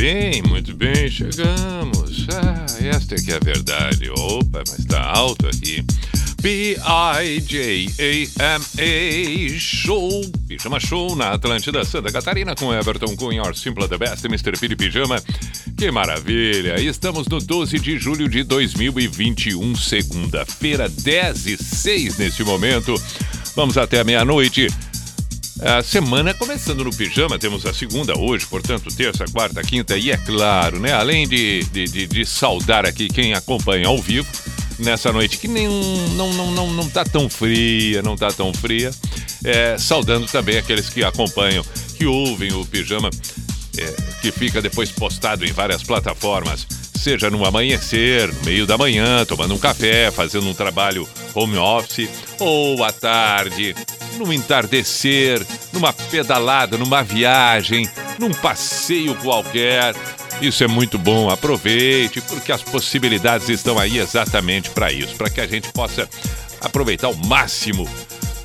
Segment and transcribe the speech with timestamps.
[0.00, 2.26] Bem, muito bem, chegamos.
[2.30, 4.08] Ah, esta é que é a verdade.
[4.08, 5.84] Opa, mas tá alto aqui.
[6.40, 6.78] P-I-J-A-M-A
[9.58, 14.58] Show, Pijama Show na Atlântida Santa Catarina com Everton Cunha, Or Simple the Best, Mr.
[14.58, 15.22] Piri Pijama.
[15.76, 16.80] Que maravilha!
[16.80, 22.94] Estamos no 12 de julho de 2021, segunda-feira, 10 e 6 nesse momento.
[23.54, 24.68] Vamos até a meia-noite.
[25.62, 30.16] A semana começando no pijama, temos a segunda hoje, portanto, terça, quarta, quinta, e é
[30.16, 30.92] claro, né?
[30.94, 34.26] Além de, de, de, de saudar aqui quem acompanha ao vivo
[34.78, 35.68] nessa noite, que nem,
[36.16, 38.90] não, não, não, não tá tão fria, não tá tão fria,
[39.44, 41.62] é, saudando também aqueles que acompanham,
[41.94, 43.10] que ouvem o pijama,
[43.76, 46.66] é, que fica depois postado em várias plataformas
[47.00, 52.10] seja no amanhecer, no meio da manhã, tomando um café, fazendo um trabalho home office,
[52.38, 53.74] ou à tarde,
[54.18, 59.94] no entardecer, numa pedalada, numa viagem, num passeio qualquer.
[60.42, 65.40] Isso é muito bom, aproveite, porque as possibilidades estão aí exatamente para isso, para que
[65.40, 66.06] a gente possa
[66.60, 67.88] aproveitar ao máximo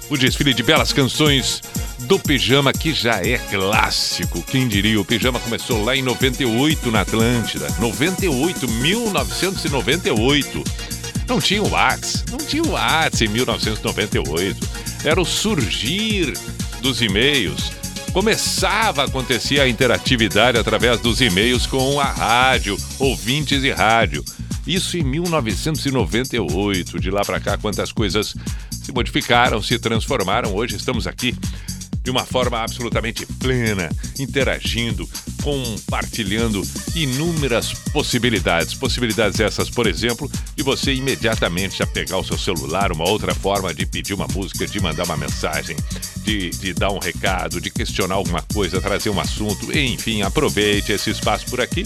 [0.09, 1.62] o desfile de belas canções
[2.06, 4.42] do Pijama, que já é clássico.
[4.44, 5.02] Quem diria?
[5.02, 7.67] O Pijama começou lá em 98 na Atlântida.
[7.80, 10.64] 98, 1998.
[11.28, 14.70] Não tinha o WhatsApp, não tinha o WhatsApp em 1998.
[15.03, 16.34] Era o surgir
[16.81, 17.72] dos e-mails.
[18.13, 24.24] Começava a acontecer a interatividade através dos e-mails com a rádio, ouvintes e rádio.
[24.68, 27.00] Isso em 1998.
[27.00, 28.35] De lá para cá, quantas coisas
[28.69, 30.53] se modificaram, se transformaram.
[30.53, 31.35] Hoje estamos aqui
[32.06, 33.90] de uma forma absolutamente plena,
[34.20, 35.10] interagindo,
[35.42, 36.62] compartilhando
[36.94, 38.76] inúmeras possibilidades.
[38.76, 43.74] Possibilidades essas, por exemplo, de você imediatamente já pegar o seu celular, uma outra forma
[43.74, 45.76] de pedir uma música, de mandar uma mensagem,
[46.24, 51.10] de, de dar um recado, de questionar alguma coisa, trazer um assunto, enfim, aproveite esse
[51.10, 51.86] espaço por aqui.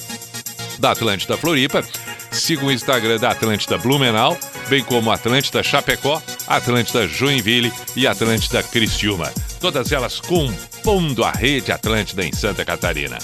[0.78, 1.84] Da Atlântida Floripa.
[2.32, 4.38] Siga o Instagram da Atlântida Blumenau,
[4.70, 9.32] bem como Atlântida Chapecó, Atlântida Joinville e Atlântida Criciúma.
[9.60, 13.18] Todas elas compondo a rede Atlântida em Santa Catarina.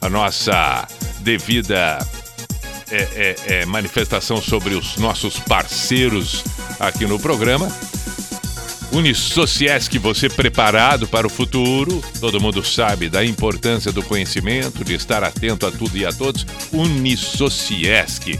[0.00, 0.86] A nossa
[1.20, 1.98] devida
[2.90, 6.44] é, é, é, manifestação sobre os nossos parceiros
[6.78, 7.70] aqui no programa.
[8.92, 12.02] Unisociesc, você preparado para o futuro.
[12.18, 16.44] Todo mundo sabe da importância do conhecimento, de estar atento a tudo e a todos.
[16.72, 18.38] Unisociesc.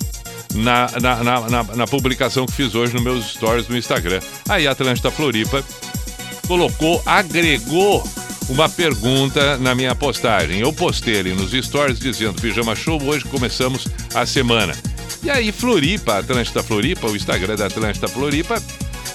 [0.52, 4.20] Na, na, na, na, publicação que fiz hoje nos meus stories no Instagram.
[4.46, 5.64] Aí a Atlântida Floripa
[6.46, 8.04] colocou, agregou
[8.50, 10.60] uma pergunta na minha postagem.
[10.60, 14.74] Eu postei ali nos stories dizendo: Pijama Show, hoje começamos a semana.
[15.22, 18.60] E aí, Floripa, Atlântida Floripa, o Instagram da Atlântida Floripa,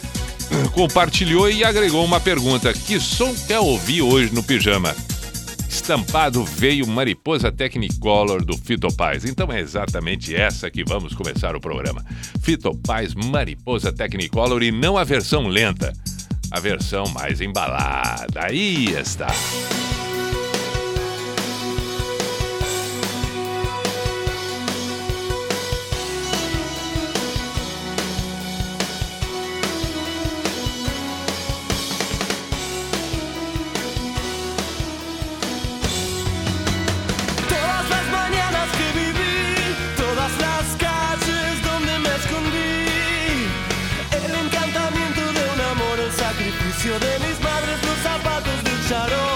[0.74, 4.96] compartilhou e agregou uma pergunta: Que som quer ouvir hoje no pijama?
[5.70, 9.26] Estampado veio Mariposa Technicolor do Fito Paz.
[9.26, 12.04] Então é exatamente essa que vamos começar o programa.
[12.42, 15.94] Fito Paz Mariposa Technicolor e não a versão lenta
[16.52, 18.46] a versão mais embalada.
[18.46, 19.28] Aí está.
[46.94, 49.35] de mis madres, los zapatos de Charo.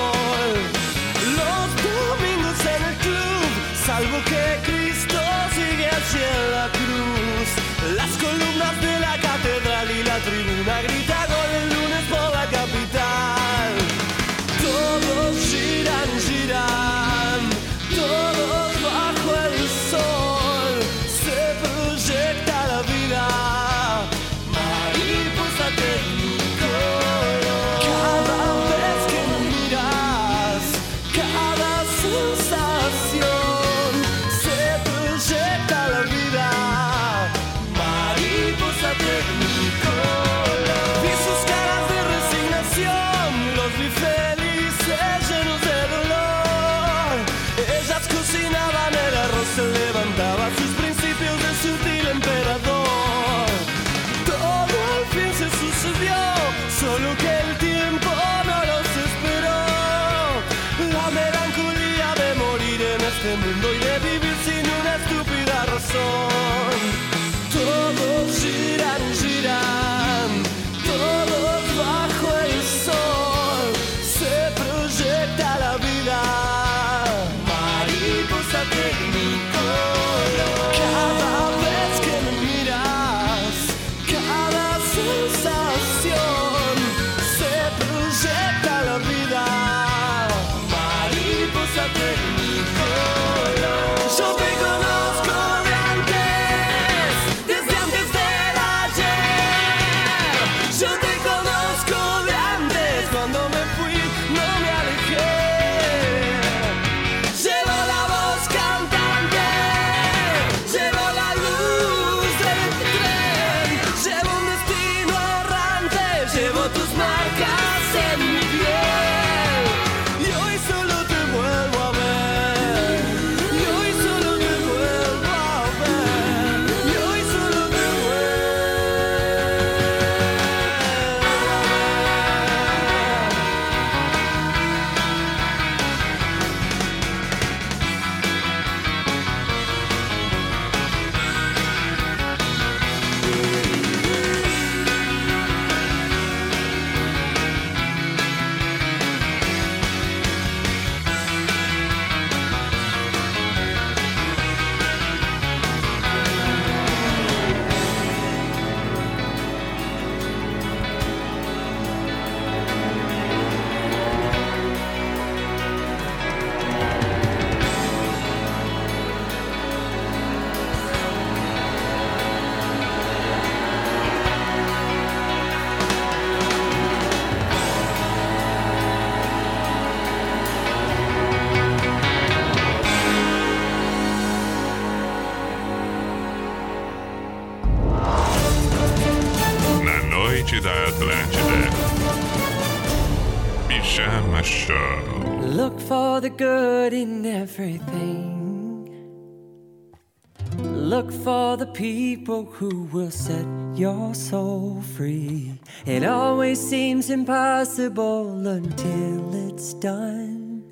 [202.20, 203.46] people who will set
[203.76, 205.58] your soul free.
[205.86, 210.66] It always seems impossible until it's done.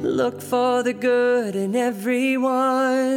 [0.00, 3.14] Look for the good in everyone.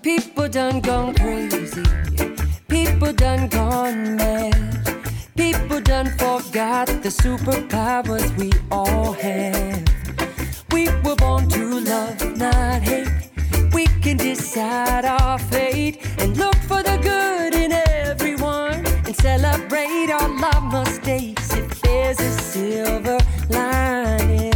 [0.00, 1.84] People done gone crazy.
[2.66, 4.86] People done gone mad.
[5.36, 9.84] People done forgot the superpowers we all have.
[10.72, 13.21] We were born to love, not hate
[14.12, 20.64] can decide our fate and look for the good in everyone and celebrate our love,
[20.70, 24.52] mistakes if there's a silver lining.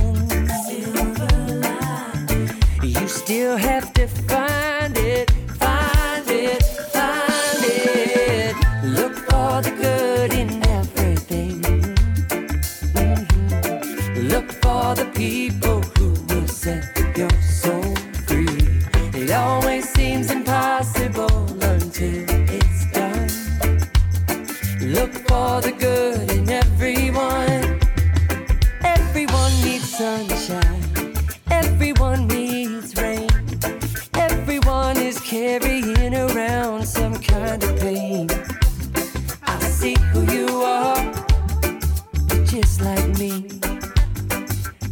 [0.67, 2.51] Silver lining.
[2.83, 5.33] You still have to find it.
[37.59, 38.29] kind of pain.
[39.45, 41.13] I see who you are,
[42.45, 43.49] just like me.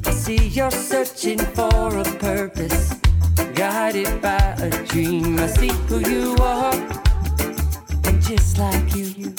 [0.06, 2.94] I see you're searching for a purpose,
[3.54, 5.38] guided by a dream.
[5.38, 6.74] I see who you are,
[8.04, 9.34] and just like you.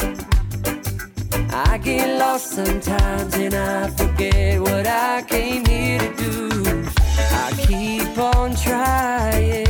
[1.51, 6.85] I get lost sometimes and I forget what I came here to do.
[7.31, 9.64] I keep on trying.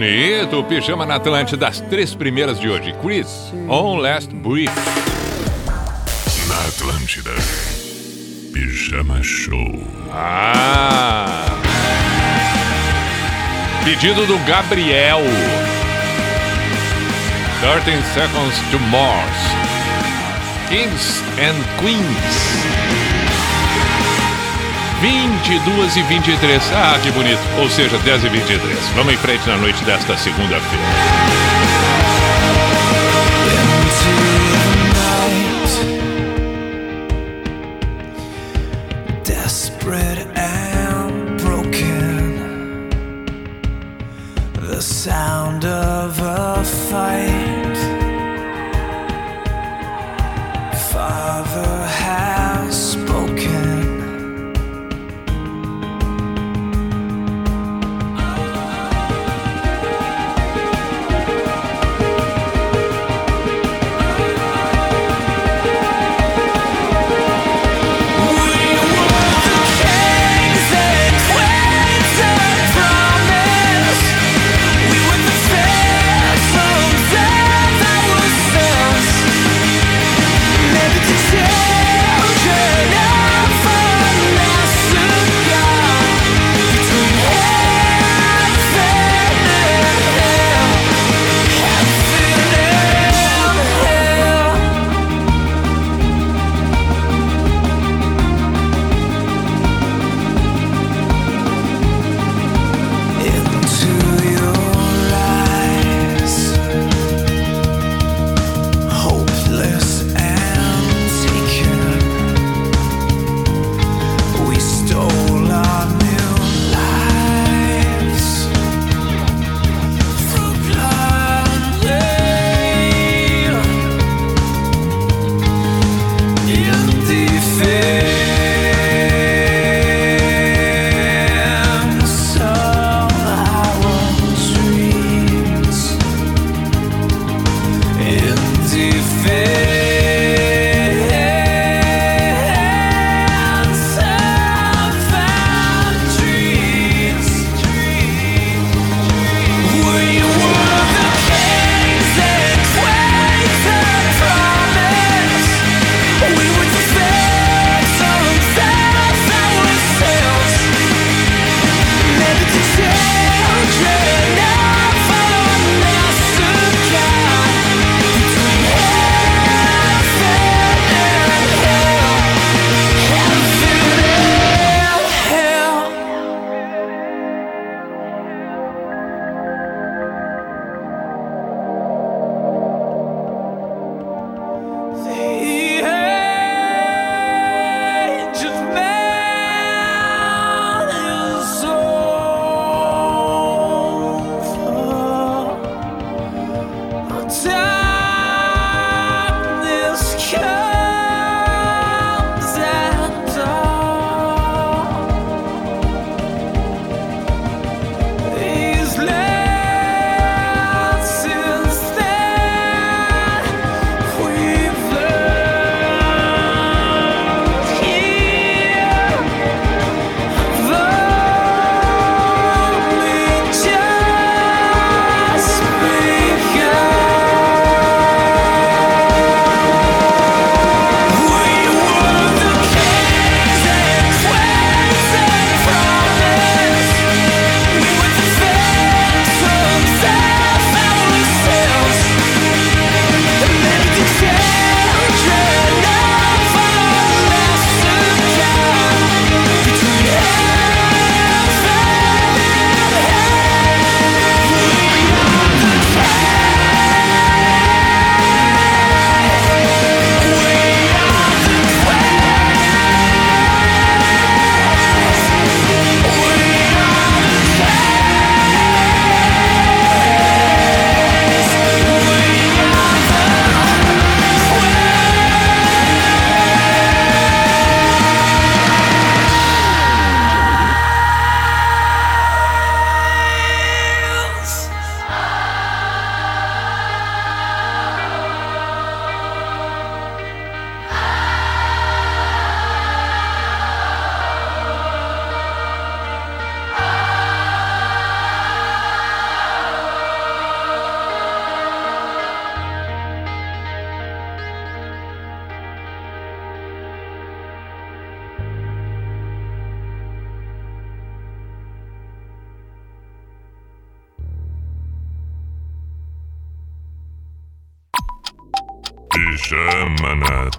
[0.00, 2.94] Bonito, pijama na Atlântida, das três primeiras de hoje.
[3.02, 4.72] Chris, On Last Brief.
[6.48, 7.32] Na Atlântida.
[8.50, 9.86] Pijama Show.
[10.10, 11.44] Ah!
[13.84, 15.20] Pedido do Gabriel.
[17.60, 19.36] 13 Seconds to Mars.
[20.70, 22.60] Kings and Queens.
[25.00, 26.72] 22 e 23.
[26.74, 27.40] Ah, que bonito.
[27.58, 28.78] Ou seja, 10 e 23.
[28.94, 31.49] Vamos em frente na noite desta segunda-feira.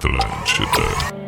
[0.01, 1.20] The land should there.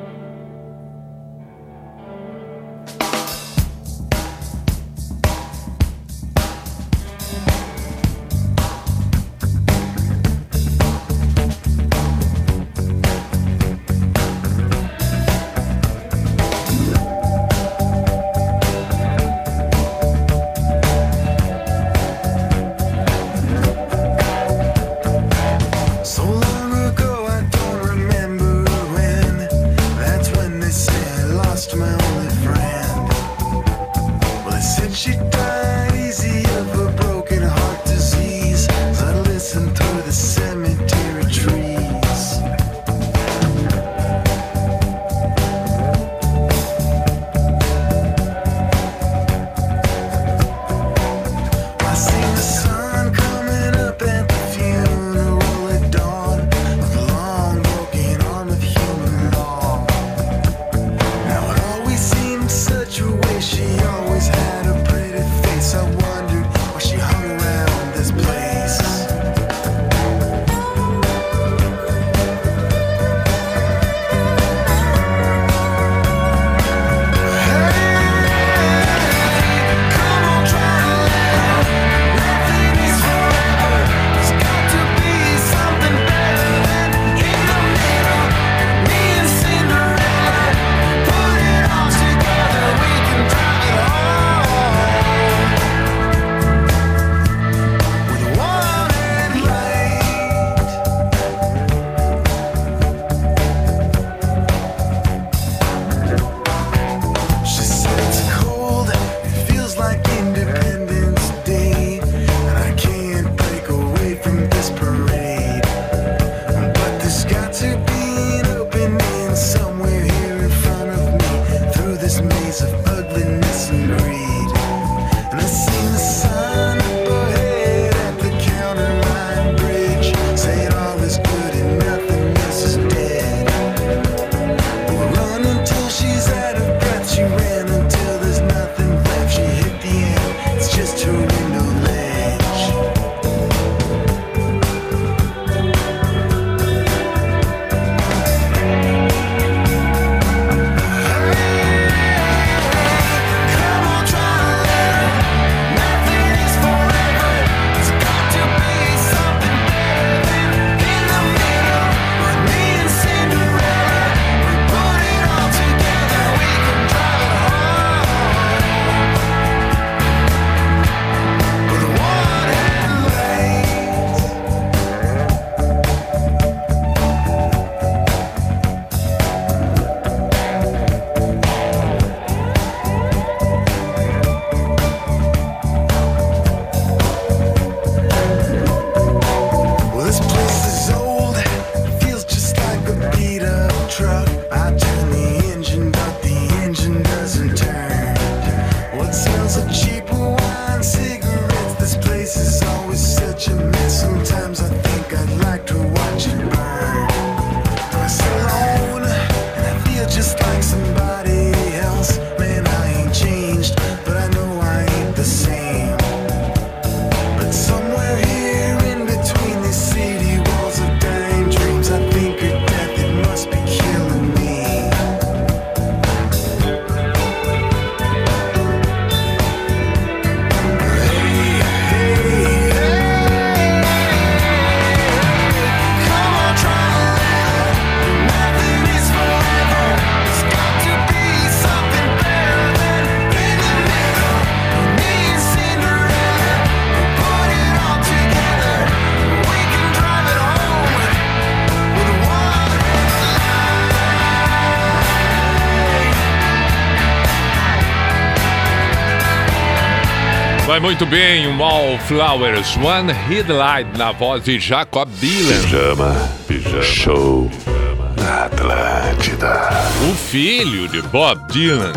[260.83, 265.61] muito bem, Wallflowers, One Headlight na voz de Jacob Dylan.
[265.61, 268.13] Pijama, pijama, show pijama.
[268.17, 269.69] na Atlântida.
[270.11, 271.93] O filho de Bob Dylan.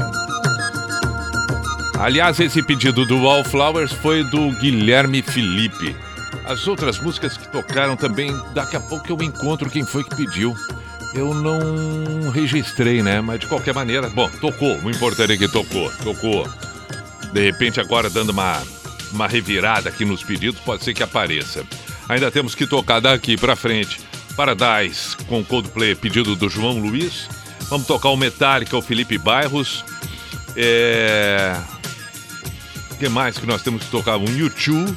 [1.98, 5.96] Aliás, esse pedido do Wallflowers foi do Guilherme Felipe.
[6.46, 10.54] As outras músicas que tocaram também, daqui a pouco eu encontro quem foi que pediu.
[11.12, 13.20] Eu não registrei, né?
[13.20, 14.78] Mas de qualquer maneira, bom, tocou.
[14.78, 16.48] O importante é que tocou, tocou.
[17.32, 18.62] De repente, agora dando uma
[19.16, 21.64] uma revirada aqui nos pedidos, pode ser que apareça.
[22.08, 24.00] Ainda temos que tocar daqui para frente.
[24.36, 27.28] Paradise com Coldplay, pedido do João Luiz.
[27.68, 29.84] Vamos tocar o Metallica, o Felipe Bairros.
[30.54, 31.56] É...
[32.90, 34.16] O que mais que nós temos que tocar?
[34.18, 34.96] Um YouTube.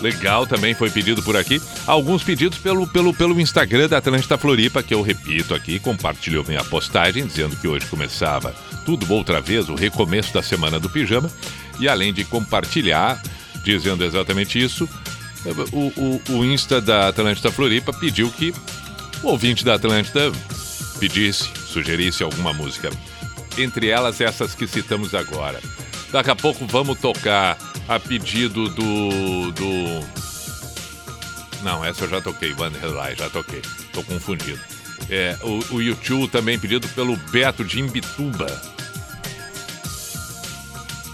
[0.00, 1.62] Legal, também foi pedido por aqui.
[1.86, 6.64] Alguns pedidos pelo, pelo, pelo Instagram da Atlântida Floripa, que eu repito aqui, compartilhou minha
[6.64, 11.30] postagem dizendo que hoje começava tudo outra vez, o recomeço da semana do pijama.
[11.78, 13.20] E além de compartilhar,
[13.64, 14.88] dizendo exatamente isso,
[15.72, 18.54] o, o, o Insta da Atlântida Floripa pediu que
[19.22, 20.32] o ouvinte da Atlântida
[20.98, 22.90] pedisse, sugerisse alguma música.
[23.58, 25.60] Entre elas, essas que citamos agora.
[26.10, 27.58] Daqui a pouco vamos tocar
[27.88, 29.52] a pedido do.
[29.52, 30.24] do...
[31.62, 33.62] Não, essa eu já toquei, Van Relay, já toquei.
[33.92, 34.60] Tô confundido.
[35.10, 38.73] É, o, o YouTube também pedido pelo Beto de Imbituba.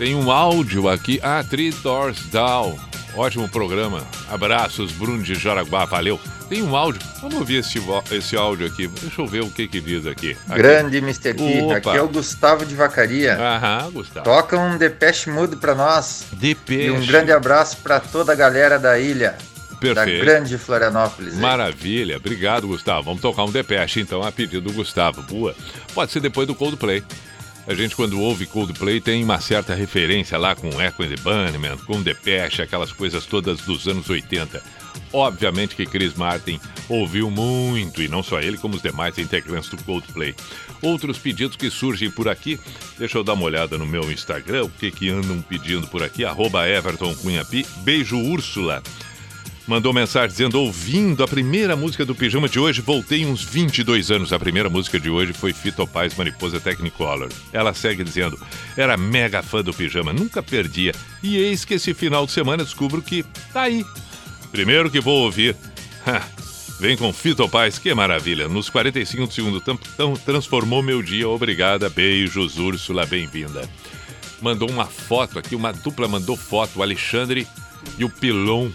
[0.01, 1.21] Tem um áudio aqui.
[1.23, 2.75] Ah, Three Doors Down.
[3.15, 4.03] Ótimo programa.
[4.31, 6.19] Abraços, Bruno de Jaraguá, valeu.
[6.49, 7.03] Tem um áudio.
[7.21, 7.79] Vamos ouvir esse,
[8.11, 8.89] esse áudio aqui.
[8.89, 10.39] Deixa eu ver o que que diz aqui.
[10.49, 10.55] aqui.
[10.55, 11.35] Grande Mr.
[11.35, 13.37] P, aqui é o Gustavo de Vacaria.
[13.37, 14.25] Aham, Gustavo.
[14.25, 16.25] Toca um Depeche Mudo pra nós.
[16.33, 16.87] Depeche.
[16.87, 19.37] E um grande abraço pra toda a galera da ilha,
[19.71, 20.25] da Perfeito.
[20.25, 21.35] grande Florianópolis.
[21.35, 21.41] aí.
[21.41, 23.03] Maravilha, obrigado, Gustavo.
[23.03, 25.21] Vamos tocar um Depeche, então, a pedido do Gustavo.
[25.25, 25.55] Boa.
[25.93, 27.05] Pode ser depois do Coldplay.
[27.67, 31.77] A gente, quando ouve Coldplay, tem uma certa referência lá com Echo and the Bunnymen,
[31.87, 34.63] com Depeche, aquelas coisas todas dos anos 80.
[35.13, 39.77] Obviamente que Chris Martin ouviu muito, e não só ele, como os demais integrantes do
[39.85, 40.35] Coldplay.
[40.83, 42.59] Outros pedidos que surgem por aqui,
[42.99, 46.25] deixa eu dar uma olhada no meu Instagram, o que que andam pedindo por aqui,
[46.25, 47.67] arroba Everton Cunha Pi.
[47.83, 48.83] Beijo, Úrsula
[49.71, 54.33] mandou mensagem dizendo: ouvindo a primeira música do pijama de hoje, voltei uns 22 anos.
[54.33, 57.29] A primeira música de hoje foi Fito Paz Mariposa Technicolor.
[57.53, 58.37] Ela segue dizendo:
[58.77, 60.93] era mega fã do pijama, nunca perdia.
[61.23, 63.87] E eis que esse final de semana descubro que tá aí.
[64.51, 65.55] Primeiro que vou ouvir.
[66.05, 66.21] Ha,
[66.81, 68.49] Vem com Fito Paz, que maravilha.
[68.49, 71.29] Nos 45 do segundo tão, transformou meu dia.
[71.29, 73.69] Obrigada, beijos, Úrsula, bem-vinda.
[74.41, 77.47] Mandou uma foto aqui, uma dupla mandou foto, o Alexandre
[77.99, 78.71] e o Pilon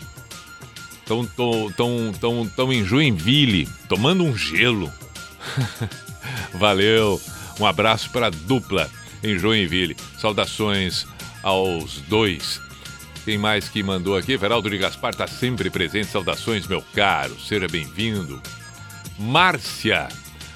[1.05, 4.91] Estão tão, tão, tão, tão em Joinville, tomando um gelo.
[6.55, 7.21] Valeu.
[7.59, 8.89] Um abraço para a dupla
[9.23, 9.95] em Joinville.
[10.17, 11.05] Saudações
[11.43, 12.59] aos dois.
[13.23, 14.35] Quem mais que mandou aqui?
[14.35, 16.07] Veraldo de Gaspar está sempre presente.
[16.07, 17.39] Saudações, meu caro.
[17.39, 18.41] Seja bem-vindo.
[19.19, 20.07] Márcia.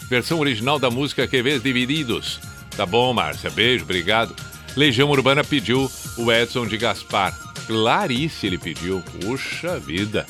[0.09, 2.39] Versão original da música Que Vês Divididos.
[2.75, 3.51] Tá bom, Márcia.
[3.51, 4.35] Beijo, obrigado.
[4.75, 7.37] Legião Urbana pediu o Edson de Gaspar.
[7.67, 9.03] Clarice ele pediu.
[9.21, 10.25] Puxa vida.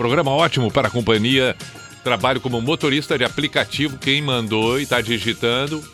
[0.00, 1.54] Programa ótimo para a companhia.
[2.02, 3.98] Trabalho como motorista de aplicativo.
[3.98, 5.84] Quem mandou e está digitando.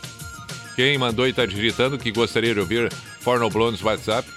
[0.76, 4.28] Quem mandou e está digitando que gostaria de ouvir Forno Blondes WhatsApp.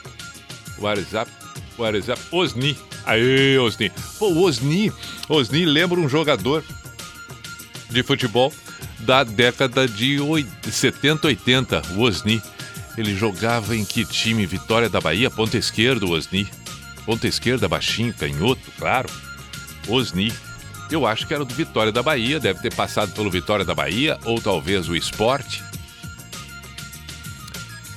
[0.80, 1.30] WhatsApp.
[1.78, 2.20] WhatsApp.
[2.32, 2.76] Osni.
[3.06, 3.92] Aê, Osni.
[4.18, 4.92] Pô, o Osni.
[5.30, 6.64] Osni lembra um jogador
[7.92, 8.52] de futebol
[9.02, 12.42] da década de oi- 70, 80, o Osni.
[12.98, 14.48] Ele jogava em que time?
[14.48, 16.48] Vitória da Bahia, ponta esquerda, o Osni.
[17.06, 19.08] Ponta esquerda, baixinho, canhoto, claro.
[19.90, 20.34] Osni.
[20.92, 24.18] Eu acho que era do Vitória da Bahia, deve ter passado pelo Vitória da Bahia,
[24.26, 25.64] ou talvez o Esporte.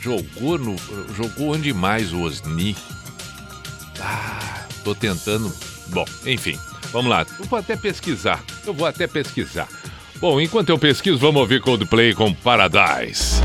[0.01, 0.77] Jogou no.
[1.17, 2.77] Jogou onde mais o Osni?
[4.01, 5.53] Ah, tô tentando.
[5.89, 6.59] Bom, enfim,
[6.93, 7.25] vamos lá.
[7.39, 8.43] Eu vou até pesquisar.
[8.67, 9.69] Eu vou até pesquisar.
[10.17, 13.41] Bom, enquanto eu pesquiso, vamos ouvir Coldplay com Paradise.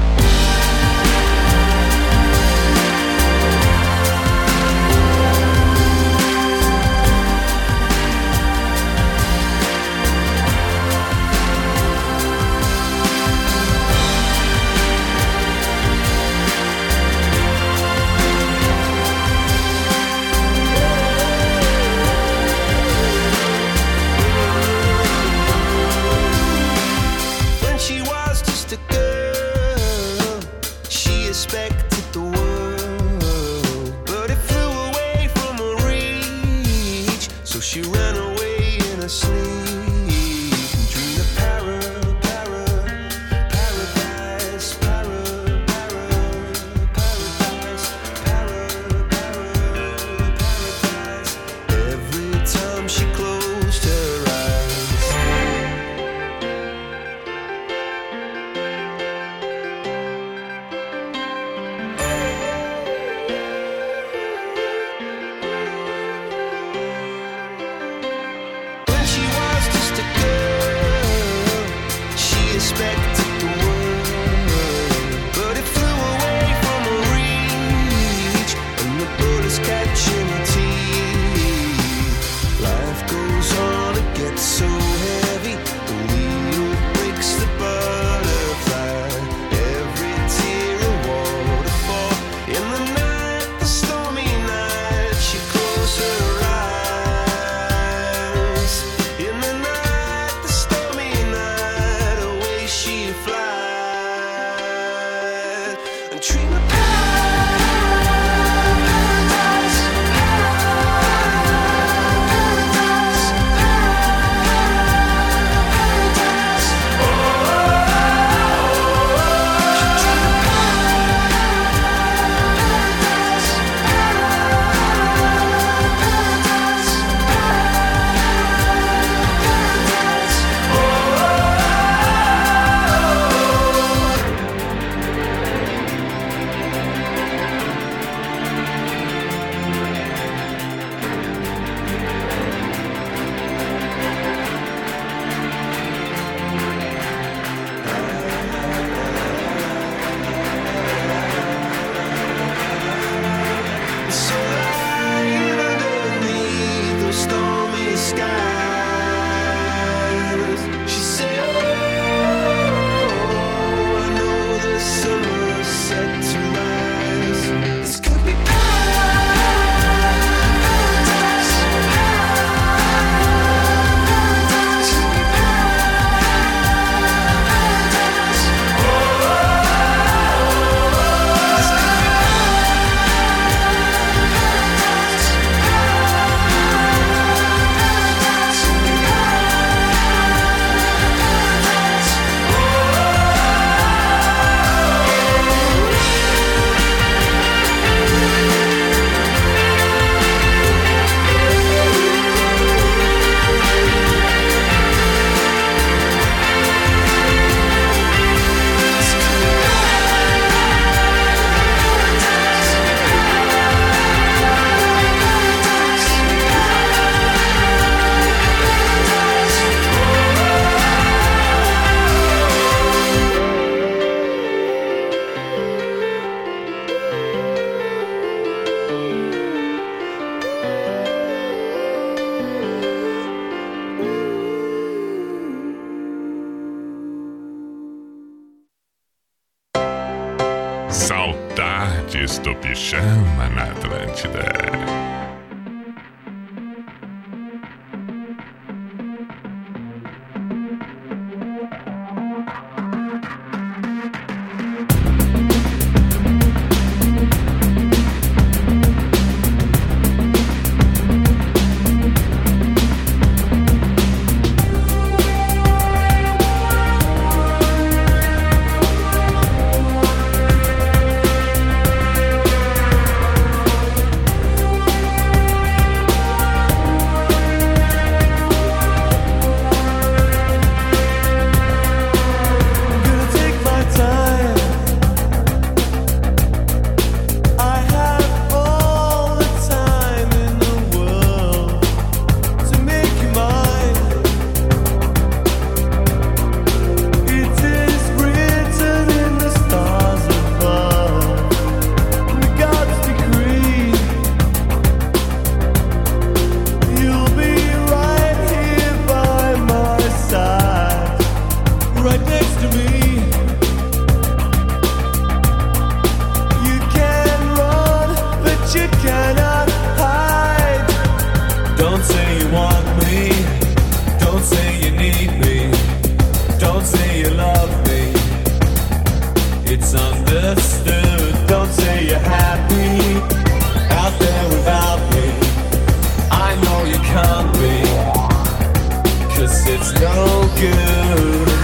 [339.69, 341.56] It's no good.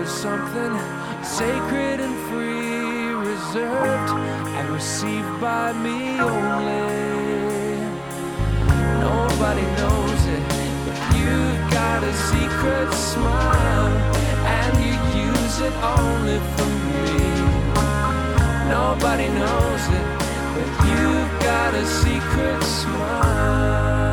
[0.00, 0.72] There's something
[1.22, 4.12] sacred and free, reserved
[4.56, 6.88] and received by me only.
[9.04, 10.42] Nobody knows it,
[10.86, 13.88] but you've got a secret smile,
[14.56, 14.96] and you
[15.28, 17.20] use it only for me.
[18.70, 20.06] Nobody knows it,
[20.54, 24.09] but you've got a secret smile.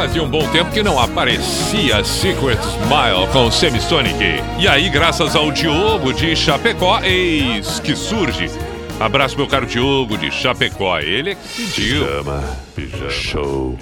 [0.00, 4.42] Fazia um bom tempo que não aparecia Secret Smile com Semisonic.
[4.58, 8.50] E aí, graças ao Diogo de Chapecó, eis que surge.
[8.98, 10.98] Abraço, meu caro Diogo de Chapecó.
[11.00, 12.06] Ele é que pediu.
[12.06, 13.10] Pijama, pijama.
[13.10, 13.78] Show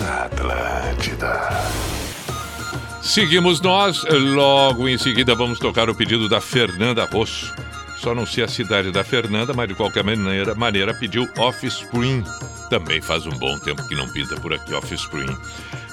[0.00, 1.50] na Atlântida.
[3.02, 4.02] Seguimos nós.
[4.08, 7.52] Logo em seguida, vamos tocar o pedido da Fernanda Rosso.
[8.02, 12.24] Só não sei a cidade da Fernanda, mas de qualquer maneira, maneira pediu Offspring.
[12.68, 15.32] Também faz um bom tempo que não pinta por aqui Offspring.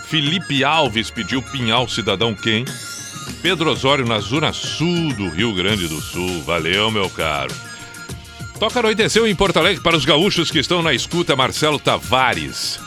[0.08, 2.66] Felipe Alves pediu Pinhal Cidadão Quem.
[3.44, 6.42] Pedro Osório na zona sul do Rio Grande do Sul.
[6.42, 7.54] Valeu, meu caro.
[8.60, 12.80] Toca anoiteceu em Porto Alegre para os gaúchos que estão na escuta, Marcelo Tavares.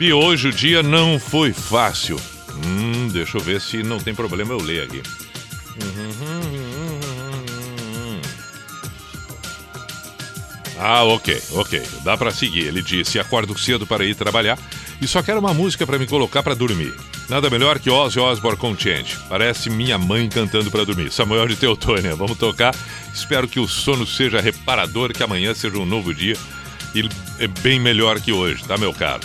[0.00, 2.18] E hoje o dia não foi fácil.
[2.64, 5.02] Hum, deixa eu ver se não tem problema eu ler aqui.
[10.84, 11.80] Ah, ok, ok.
[12.02, 12.66] Dá pra seguir.
[12.66, 14.58] Ele disse: acordo cedo para ir trabalhar
[15.00, 16.92] e só quero uma música pra me colocar pra dormir.
[17.28, 19.16] Nada melhor que Ozzy Osbourne com Change.
[19.28, 21.12] Parece minha mãe cantando pra dormir.
[21.12, 22.74] Samuel de Teutônia, vamos tocar.
[23.14, 26.36] Espero que o sono seja reparador, que amanhã seja um novo dia
[26.94, 27.08] e
[27.38, 29.22] é bem melhor que hoje, tá, meu caro?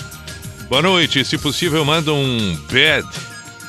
[0.70, 1.26] Boa noite.
[1.26, 3.08] Se possível, manda um Bad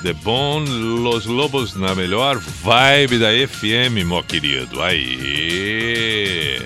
[0.03, 4.83] The Bone Los Lobos na melhor vibe da FM, meu querido.
[4.83, 6.59] Aí.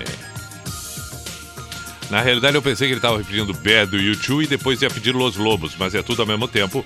[2.13, 5.15] Na realidade, eu pensei que ele estava pedindo Bad do YouTube e depois ia pedir
[5.15, 6.85] Los Lobos, mas é tudo ao mesmo tempo.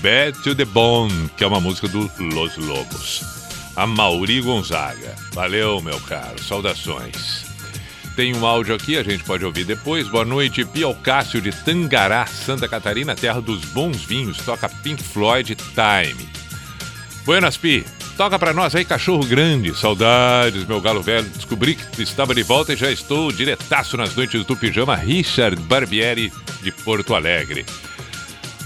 [0.00, 3.24] Bad to the Bone, que é uma música do Los Lobos.
[3.74, 5.16] A Mauri Gonzaga.
[5.32, 6.40] Valeu, meu caro.
[6.40, 7.46] Saudações.
[8.14, 10.06] Tem um áudio aqui, a gente pode ouvir depois.
[10.06, 14.36] Boa noite, Pia Cássio de Tangará, Santa Catarina, terra dos bons vinhos.
[14.36, 16.28] Toca Pink Floyd Time.
[17.24, 17.84] Buenas, Pi.
[18.20, 19.74] Toca pra nós aí, cachorro grande.
[19.74, 21.26] Saudades, meu galo velho.
[21.30, 24.94] Descobri que estava de volta e já estou diretaço nas noites do pijama.
[24.94, 27.64] Richard Barbieri, de Porto Alegre.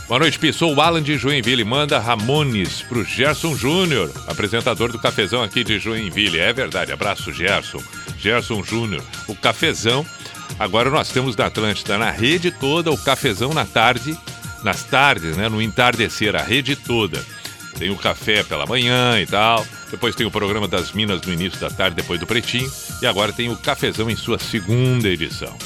[0.08, 0.52] Boa noite.
[0.52, 1.62] Sou o Alan de Joinville.
[1.62, 6.40] Manda Ramones pro Gerson Júnior, apresentador do Cafezão aqui de Joinville.
[6.40, 6.90] É verdade.
[6.90, 7.80] Abraço, Gerson.
[8.18, 9.04] Gerson Júnior.
[9.28, 10.04] O Cafezão.
[10.58, 14.18] Agora nós temos na Atlântida, na rede toda, o Cafezão na tarde.
[14.64, 15.48] Nas tardes, né?
[15.48, 17.24] No entardecer, a rede toda.
[17.78, 19.66] Tem o café pela manhã e tal.
[19.90, 22.70] Depois tem o programa das Minas no início da tarde, depois do Pretinho.
[23.02, 25.56] E agora tem o Cafezão em sua segunda edição.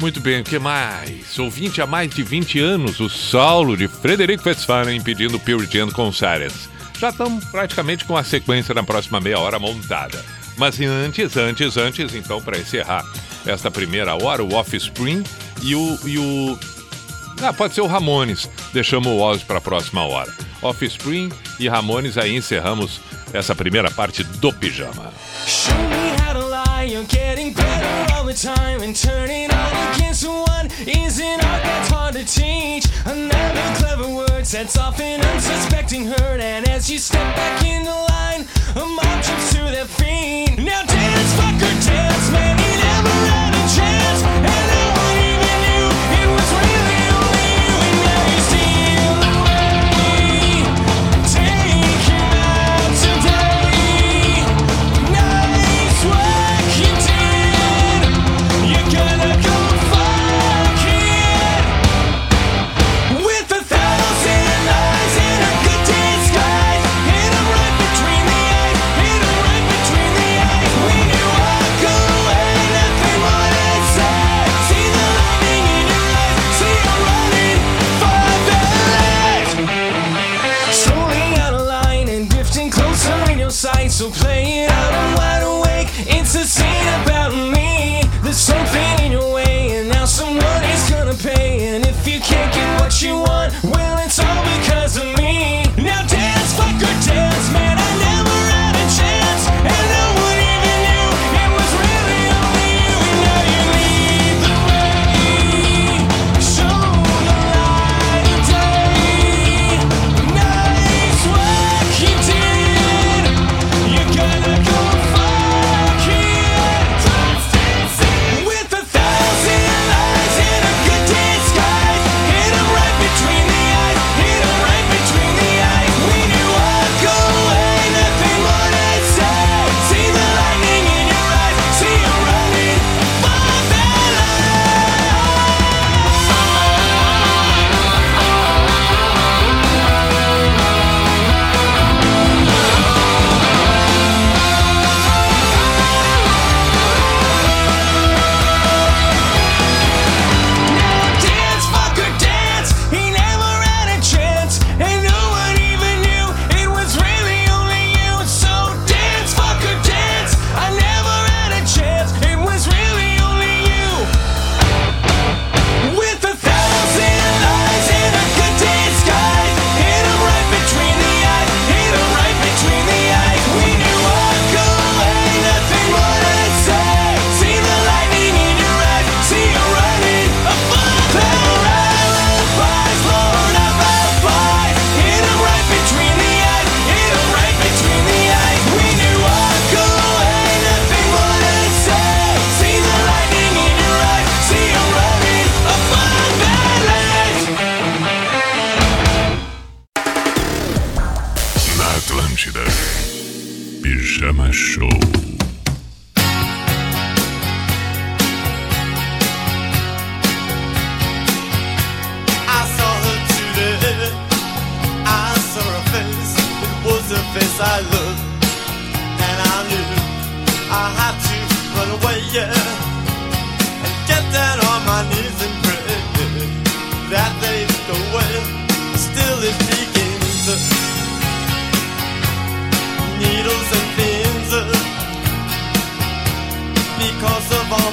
[0.00, 1.38] Muito bem, o que mais?
[1.38, 6.12] Ouvinte há mais de 20 anos, o Saulo de Frederico Westphalen pedindo Pure Jam com
[6.12, 6.68] Silence.
[7.00, 10.24] Já estamos praticamente com a sequência na próxima meia hora montada.
[10.56, 13.04] Mas antes, antes, antes, então, para encerrar
[13.46, 15.24] esta primeira hora, o Offspring
[15.62, 16.58] e o, e o.
[17.40, 18.48] Ah, pode ser o Ramones.
[18.72, 20.32] Deixamos o Ozzy para a próxima hora.
[20.62, 22.16] Offspring e Ramones.
[22.16, 23.00] Aí encerramos
[23.32, 25.12] essa primeira parte do Pijama.
[34.48, 38.46] Sets off an unsuspecting And as you step back line,
[38.76, 44.77] a mob trips to their feet Now dance, fucker, dance, man, never had a chance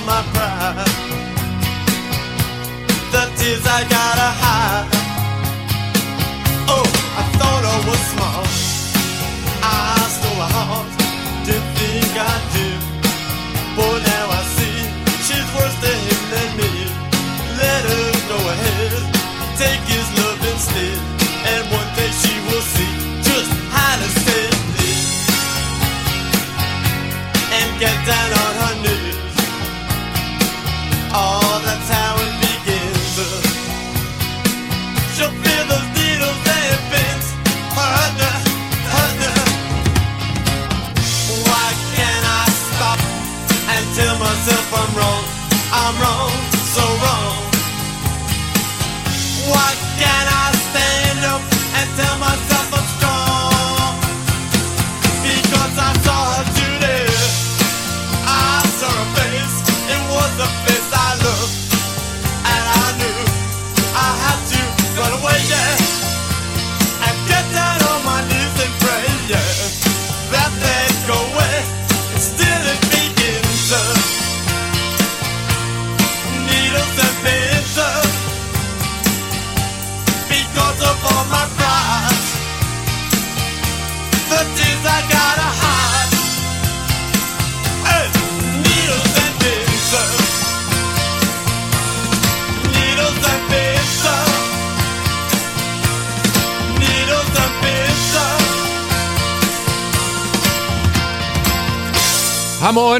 [0.05, 0.85] my pride.
[3.11, 4.04] The tears I got.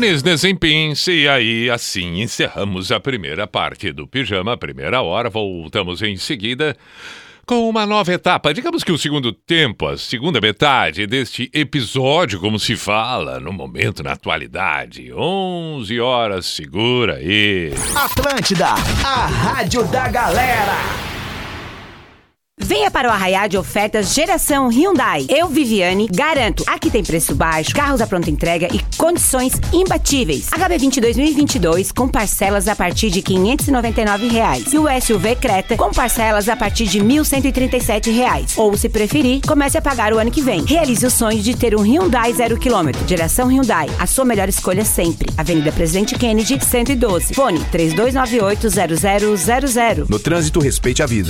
[0.06, 5.32] Ramones, Desempince, e aí assim encerramos a primeira parte do Pijama, primeira hora.
[5.32, 6.78] Voltamos em seguida
[7.45, 8.53] com uma nova etapa.
[8.53, 14.03] Digamos que o segundo tempo, a segunda metade deste episódio, como se fala no momento,
[14.03, 15.12] na atualidade.
[15.12, 17.74] 11 horas, segura aí.
[17.95, 18.68] Atlântida,
[19.03, 21.14] a rádio da galera.
[22.58, 25.26] Venha para o Arraiá de Ofertas Geração Hyundai.
[25.30, 26.64] Eu, Viviane, garanto.
[26.66, 30.49] Aqui tem preço baixo, carros à pronta entrega e condições imbatíveis.
[30.49, 34.74] HB20 2022 com parcelas a partir de 599 reais.
[34.74, 38.58] E o SUV Creta com parcelas a partir de 1.137 reais.
[38.58, 40.64] Ou, se preferir, comece a pagar o ano que vem.
[40.64, 43.08] Realize o sonho de ter um Hyundai zero quilômetro.
[43.08, 45.30] Geração Hyundai, a sua melhor escolha sempre.
[45.38, 47.36] Avenida Presidente Kennedy, 112.
[47.36, 50.10] Fone 3298-0000.
[50.10, 51.30] No trânsito, respeite a vida.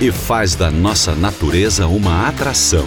[0.00, 2.86] E faz da nossa natureza uma atração.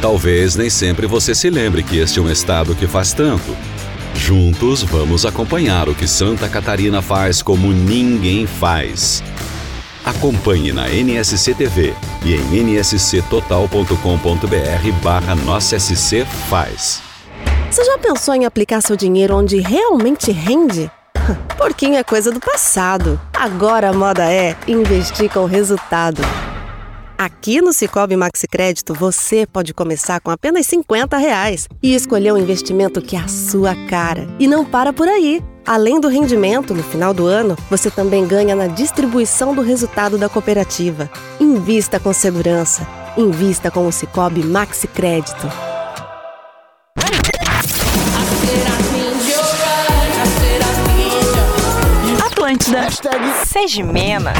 [0.00, 3.54] Talvez nem sempre você se lembre que este é um estado que faz tanto.
[4.14, 9.22] Juntos vamos acompanhar o que Santa Catarina faz como ninguém faz.
[10.06, 11.92] Acompanhe na NSC TV
[12.24, 15.36] e em nsctotal.com.br barra
[16.48, 17.02] Faz.
[17.70, 20.90] Você já pensou em aplicar seu dinheiro onde realmente rende?
[21.56, 23.20] Porquinho é coisa do passado.
[23.32, 26.22] Agora a moda é investir com resultado.
[27.16, 32.38] Aqui no Cicobi Maxi Crédito você pode começar com apenas 50 reais e escolher um
[32.38, 34.28] investimento que é a sua cara.
[34.38, 35.42] E não para por aí.
[35.66, 40.28] Além do rendimento no final do ano, você também ganha na distribuição do resultado da
[40.28, 41.10] cooperativa.
[41.40, 42.86] Invista com segurança.
[43.16, 45.48] Invista com o Cicobi Maxi Crédito.
[52.48, 52.80] Atlântida.
[53.44, 54.32] Seja menos.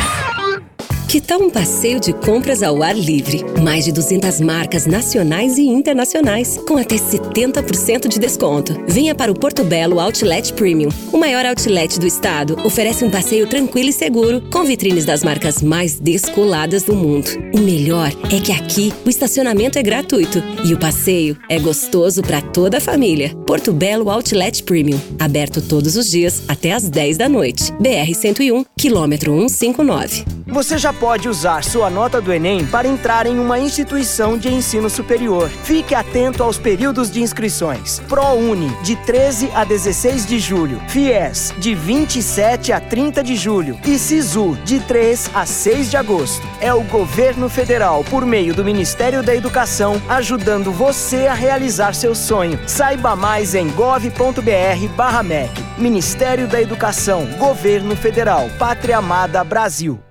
[1.08, 3.42] Que tal um passeio de compras ao ar livre?
[3.62, 8.78] Mais de 200 marcas nacionais e internacionais, com até 70% de desconto.
[8.86, 10.90] Venha para o Porto Belo Outlet Premium.
[11.10, 15.62] O maior outlet do estado oferece um passeio tranquilo e seguro, com vitrines das marcas
[15.62, 17.30] mais descoladas do mundo.
[17.54, 22.42] O melhor é que aqui o estacionamento é gratuito e o passeio é gostoso para
[22.42, 23.34] toda a família.
[23.46, 25.00] Porto Belo Outlet Premium.
[25.18, 27.72] Aberto todos os dias até às 10 da noite.
[27.80, 30.36] BR 101, quilômetro 159.
[30.48, 34.90] Você já pode usar sua nota do Enem para entrar em uma instituição de ensino
[34.90, 35.48] superior.
[35.48, 38.00] Fique atento aos períodos de inscrições.
[38.08, 40.80] ProUni, de 13 a 16 de julho.
[40.88, 43.78] FIES, de 27 a 30 de julho.
[43.86, 46.46] E SISU, de 3 a 6 de agosto.
[46.60, 52.14] É o governo federal, por meio do Ministério da Educação, ajudando você a realizar seu
[52.14, 52.58] sonho.
[52.66, 55.50] Saiba mais em gov.br/mec.
[55.78, 60.07] Ministério da Educação, Governo Federal, Pátria Amada Brasil.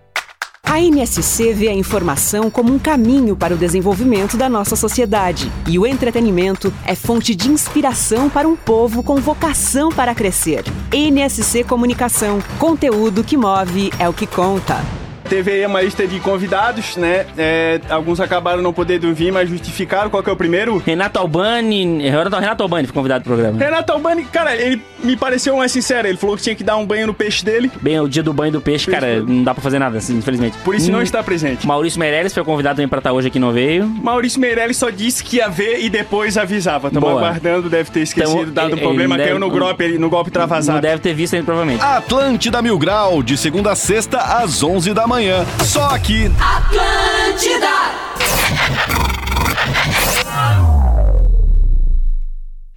[0.77, 5.51] A NSC vê a informação como um caminho para o desenvolvimento da nossa sociedade.
[5.67, 10.63] E o entretenimento é fonte de inspiração para um povo com vocação para crescer.
[10.93, 12.43] NSC Comunicação.
[12.59, 15.06] Conteúdo que move é o que conta.
[15.29, 17.25] Teve aí uma lista de convidados, né?
[17.37, 20.09] É, alguns acabaram não podendo vir, mas justificaram.
[20.09, 20.77] Qual que é o primeiro?
[20.77, 22.01] Renato Albani.
[22.01, 23.59] Renato, Renato Albani foi convidado pro programa.
[23.59, 26.07] Renato Albani, cara, ele me pareceu mais sincero.
[26.07, 27.69] Ele falou que tinha que dar um banho no peixe dele.
[27.81, 30.57] Bem, o dia do banho do peixe, cara, não dá pra fazer nada, assim, infelizmente.
[30.63, 31.67] Por isso não Hum, está presente.
[31.67, 33.85] Maurício Meirelles foi convidado também pra estar hoje aqui, não veio.
[33.85, 36.87] Maurício Meirelles só disse que ia ver e depois avisava.
[36.87, 37.21] Estamos Boa.
[37.21, 40.09] aguardando, deve ter esquecido, Então, dado um ele- problema, ele caiu deve- no golpe, no
[40.09, 40.75] golpe travasado.
[40.77, 41.83] Não deve ter visto ainda, provavelmente.
[41.83, 45.16] Atlântida Mil Grau, de segunda a sexta, às 11 da manhã.
[45.65, 46.31] Só aqui.
[46.39, 47.67] Atlântida!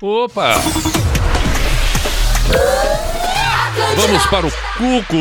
[0.02, 0.54] Opa!
[3.94, 5.16] Vamos para o Cuco.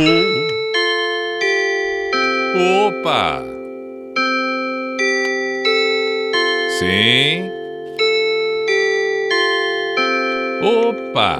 [2.88, 3.43] Opa!
[6.80, 7.51] Sim.
[10.63, 11.39] Opa!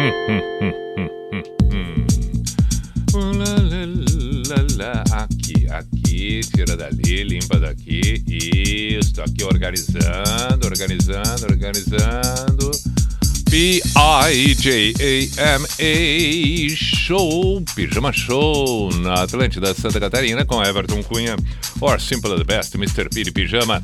[0.00, 0.87] Hum, hum, hum,
[6.78, 8.22] dali, limpa daqui.
[8.26, 12.70] Isso, aqui organizando, organizando, organizando.
[13.50, 14.76] P-I-J-A-M-A
[16.76, 21.34] Show, Pijama Show, na Atlântida Santa Catarina, com Everton Cunha,
[21.80, 23.08] or Simple the Best, Mr.
[23.08, 23.82] Piri Pijama.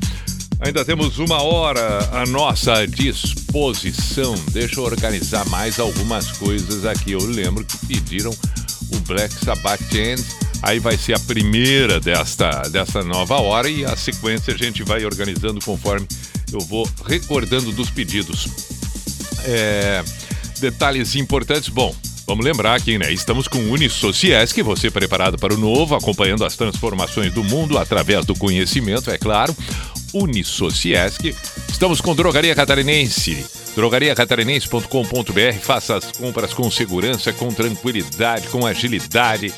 [0.61, 4.35] Ainda temos uma hora à nossa disposição.
[4.51, 7.11] Deixa eu organizar mais algumas coisas aqui.
[7.11, 8.31] Eu lembro que pediram
[8.91, 10.23] o Black Sabbath End.
[10.65, 15.05] Aí vai ser a primeira desta, desta nova hora e a sequência a gente vai
[15.05, 16.07] organizando conforme
[16.51, 18.47] eu vou recordando dos pedidos.
[19.43, 20.03] É,
[20.59, 21.69] detalhes importantes.
[21.69, 21.95] Bom,
[22.25, 23.13] vamos lembrar aqui, né?
[23.13, 28.25] Estamos com o Unisociesc, você preparado para o novo, acompanhando as transformações do mundo através
[28.25, 29.55] do conhecimento, é claro.
[30.15, 31.35] Unisociesc.
[31.69, 33.45] Estamos com Drogaria Catarinense.
[33.75, 35.59] drogariacatarinense.com.br.
[35.61, 39.53] Faça as compras com segurança, com tranquilidade, com agilidade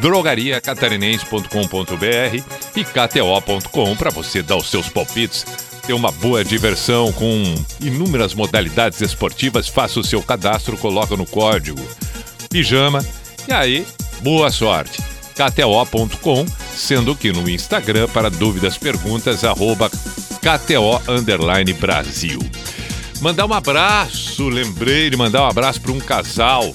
[0.00, 2.42] drogariacatarinense.com.br
[2.76, 5.44] e kto.com para você dar os seus palpites,
[5.86, 9.68] ter uma boa diversão com inúmeras modalidades esportivas.
[9.68, 11.80] Faça o seu cadastro, coloca no código
[12.48, 13.04] pijama
[13.48, 13.86] e aí,
[14.20, 15.02] boa sorte.
[15.34, 16.44] kto.com,
[16.74, 22.40] sendo que no Instagram para dúvidas, perguntas, arroba KTO underline Brasil.
[23.20, 26.72] Mandar um abraço, lembrei de mandar um abraço para um casal,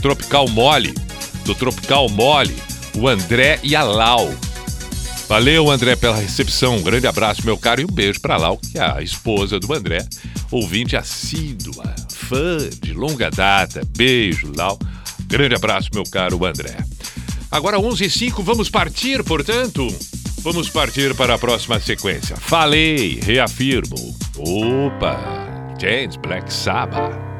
[0.00, 0.94] Tropical Mole,
[1.44, 2.54] do Tropical Mole,
[2.96, 4.32] o André e a Lau.
[5.28, 6.76] Valeu, André, pela recepção.
[6.76, 9.72] Um grande abraço, meu caro, e um beijo para Lau, que é a esposa do
[9.72, 10.06] André,
[10.50, 13.82] ouvinte assídua, fã de longa data.
[13.96, 14.78] Beijo, Lau.
[15.26, 16.76] Grande abraço, meu caro André.
[17.50, 19.86] Agora 11 h 05 vamos partir, portanto,
[20.40, 22.36] vamos partir para a próxima sequência.
[22.36, 24.16] Falei, reafirmo.
[24.36, 25.18] Opa,
[25.80, 27.31] James Black Sabbath.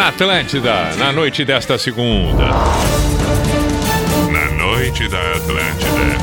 [0.00, 2.46] Na Atlântida, na noite desta segunda.
[4.32, 6.16] Na noite da Atlântida.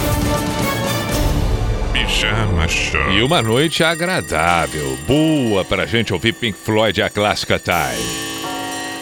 [1.94, 3.12] Pijama Show.
[3.12, 8.04] E uma noite agradável, boa pra gente ouvir Pink Floyd e a clássica Time.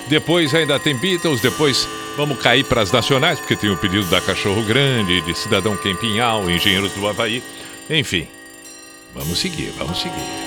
[0.09, 1.87] Depois ainda tem Beatles, depois
[2.17, 6.49] vamos cair para as nacionais, porque tem o pedido da Cachorro Grande, de Cidadão Quempinhal,
[6.49, 7.41] Engenheiros do Havaí.
[7.89, 8.27] Enfim,
[9.13, 10.44] vamos seguir, vamos seguir.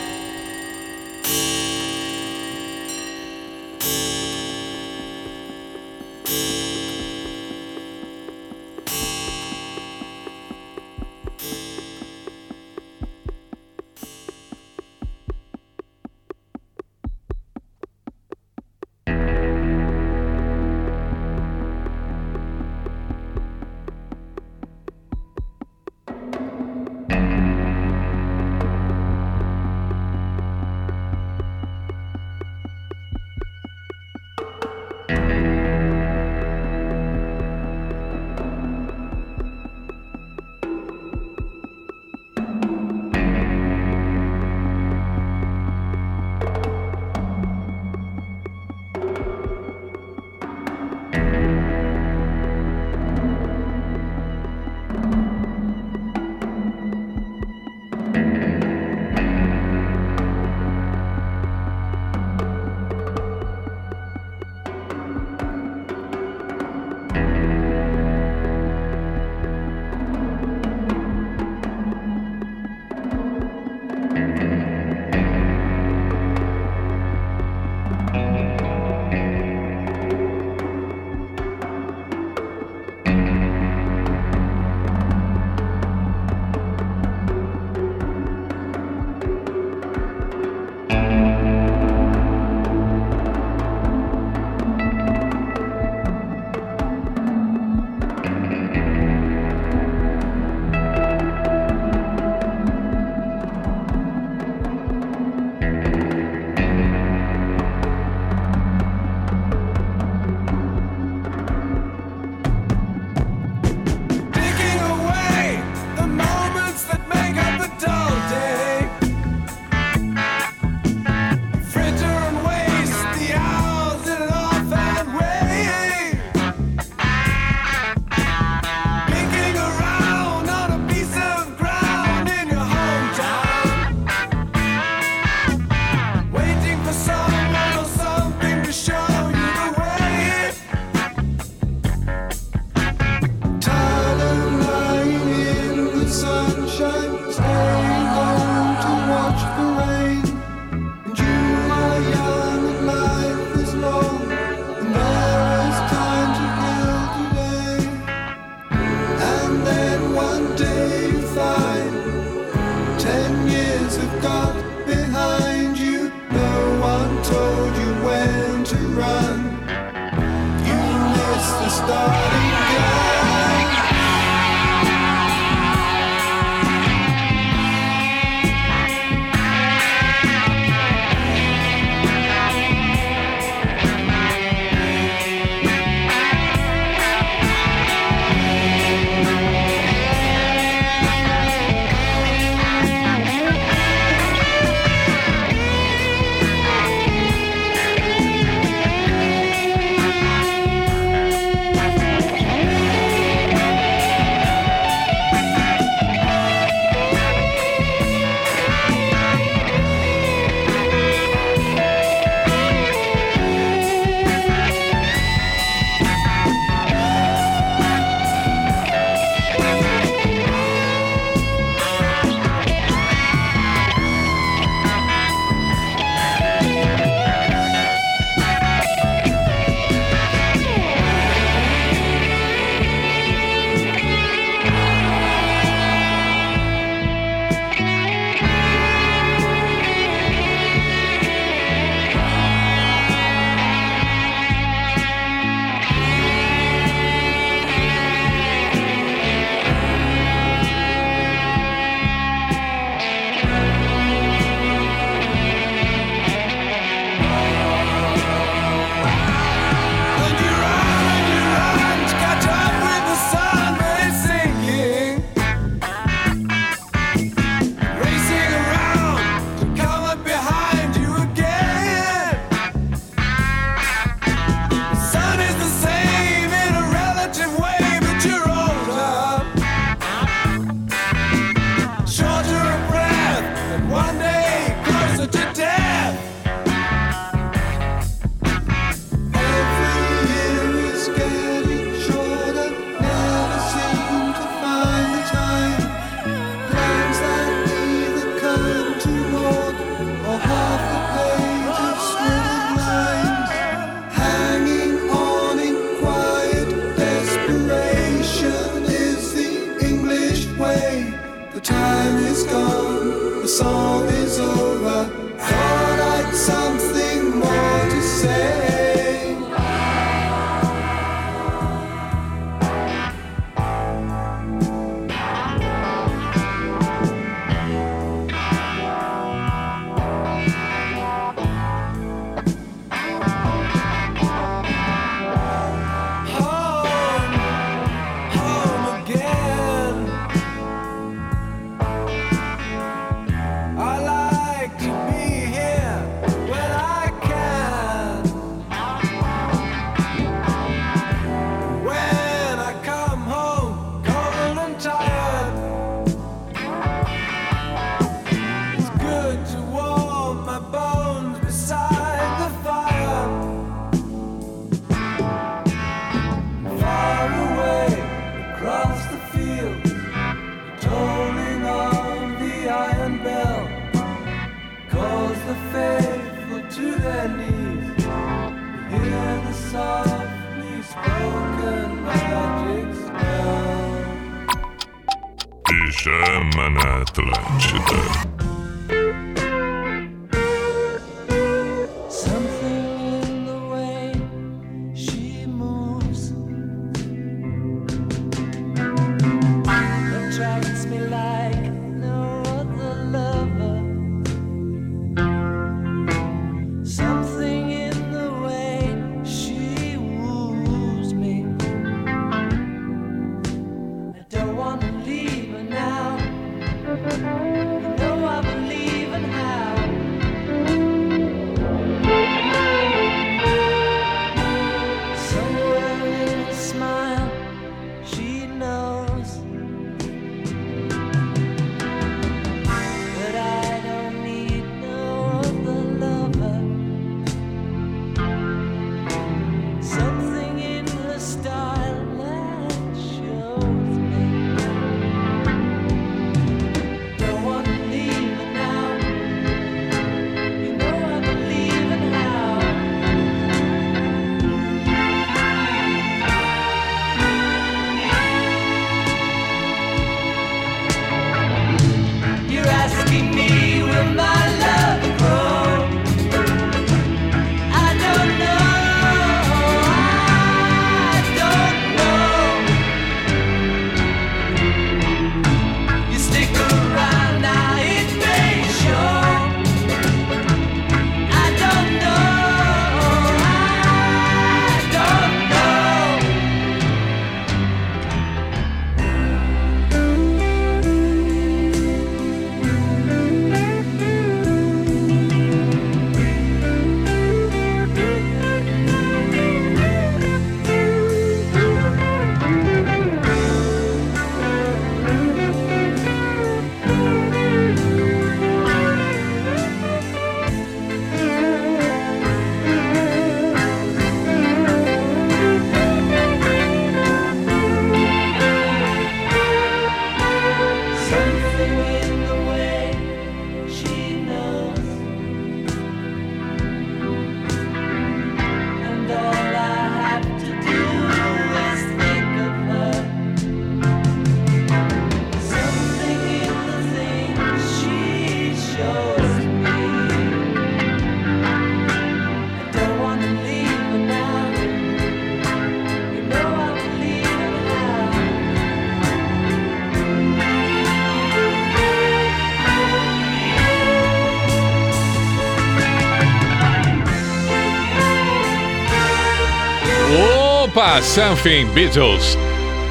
[561.02, 562.36] Something Beatles.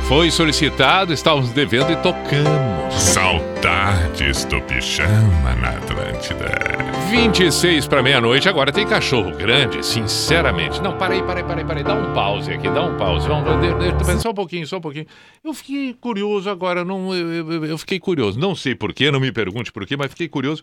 [0.08, 2.94] Foi solicitado, estávamos devendo e tocamos.
[2.94, 6.50] Saudades do pijama na Atlântida.
[7.10, 10.82] 26 para meia-noite, agora tem cachorro grande, sinceramente.
[10.82, 11.40] Não, para aí, para
[11.76, 13.28] aí, dá um pause aqui, dá um pause.
[13.28, 15.06] Vamos, de, de, de, só um pouquinho, só um pouquinho.
[15.44, 18.40] Eu fiquei curioso agora, não, eu, eu- eu fiquei curioso.
[18.40, 20.62] Não sei porquê, não me pergunte porquê, mas fiquei curioso.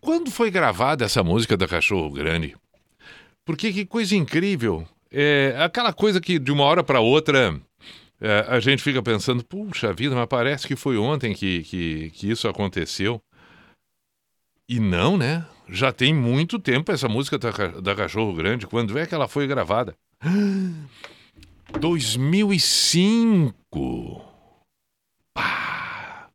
[0.00, 2.54] Quando foi gravada essa música da Cachorro Grande?
[3.44, 4.86] Porque que coisa incrível.
[5.12, 7.60] É aquela coisa que de uma hora para outra
[8.20, 12.30] é, a gente fica pensando, puxa vida, mas parece que foi ontem que, que, que
[12.30, 13.20] isso aconteceu.
[14.68, 15.44] E não, né?
[15.68, 18.66] Já tem muito tempo essa música da, da Cachorro Grande.
[18.66, 19.94] Quando é que ela foi gravada?
[21.78, 24.22] 2005.
[25.34, 26.30] Pá!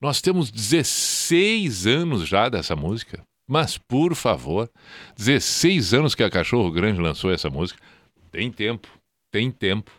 [0.00, 3.22] Nós temos 16 anos já dessa música.
[3.50, 4.70] Mas, por favor,
[5.16, 7.82] 16 anos que a Cachorro Grande lançou essa música.
[8.30, 8.86] Tem tempo,
[9.28, 9.90] tem tempo.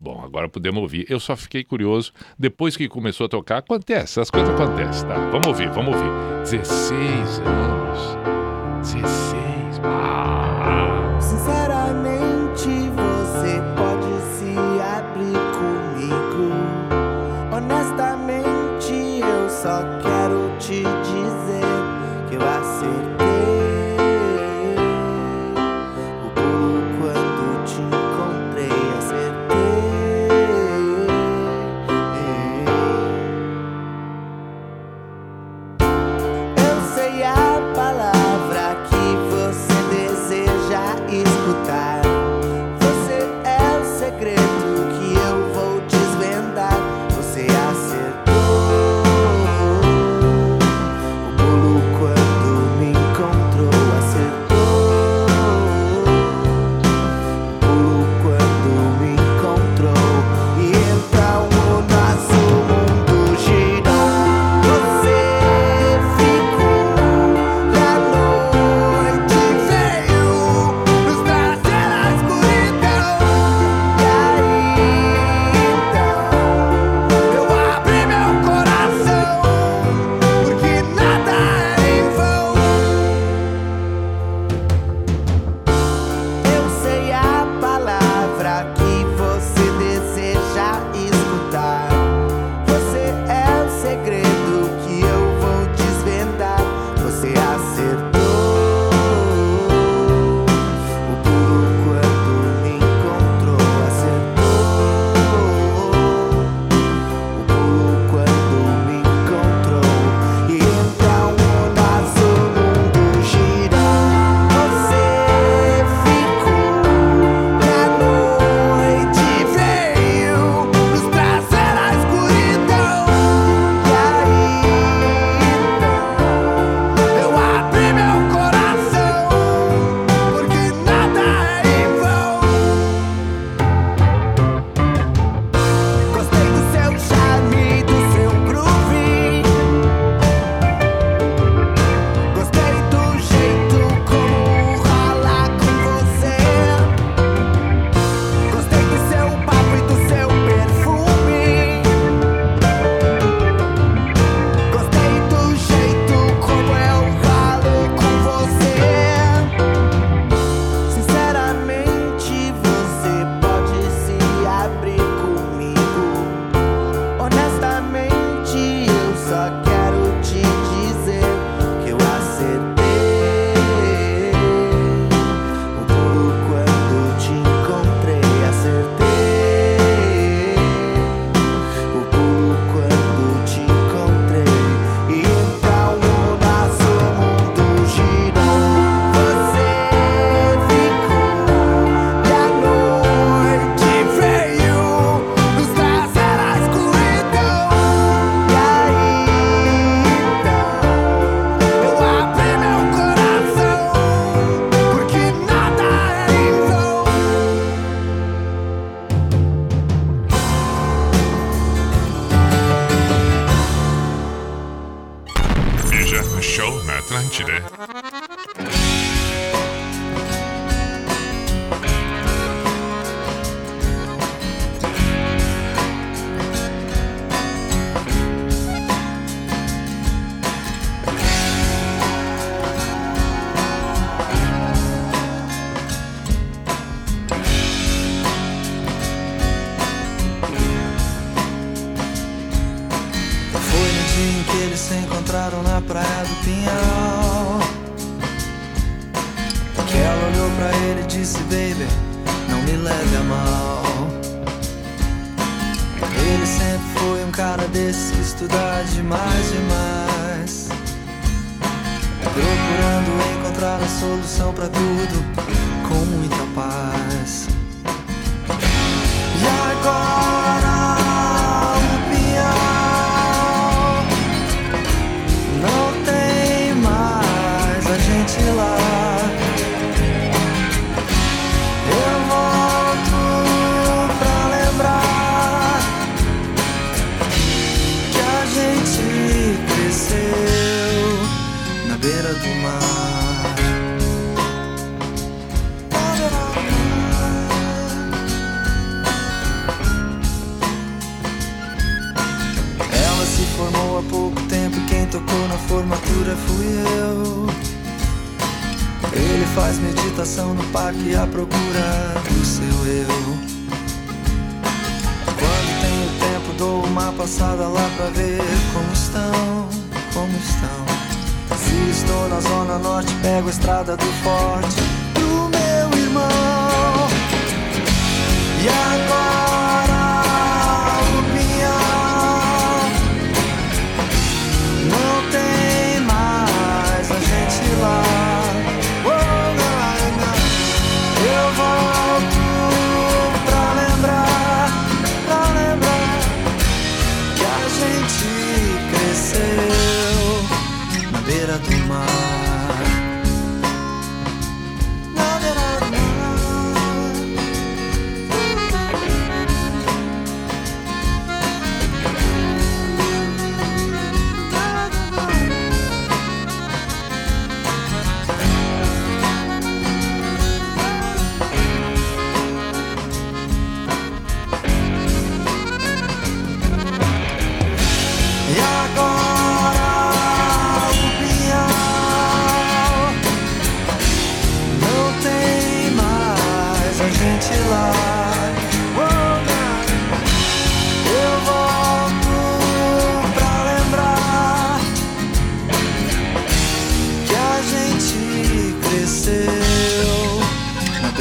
[0.00, 1.04] Bom, agora podemos ouvir.
[1.10, 2.14] Eu só fiquei curioso.
[2.38, 5.16] Depois que começou a tocar, acontece, as coisas acontecem, tá?
[5.28, 6.10] Vamos ouvir, vamos ouvir.
[6.44, 7.98] 16 anos.
[8.80, 9.80] 16.
[9.84, 11.63] Ah.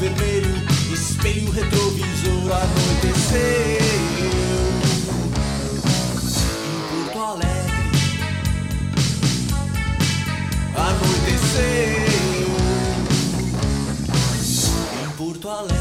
[0.00, 0.50] vermelho,
[0.90, 2.50] espelho retrovisor.
[2.50, 3.80] Anoiteceu
[6.56, 7.72] em Porto Alegre.
[10.74, 11.60] Anoiteceu
[15.04, 15.78] em Porto Alegre.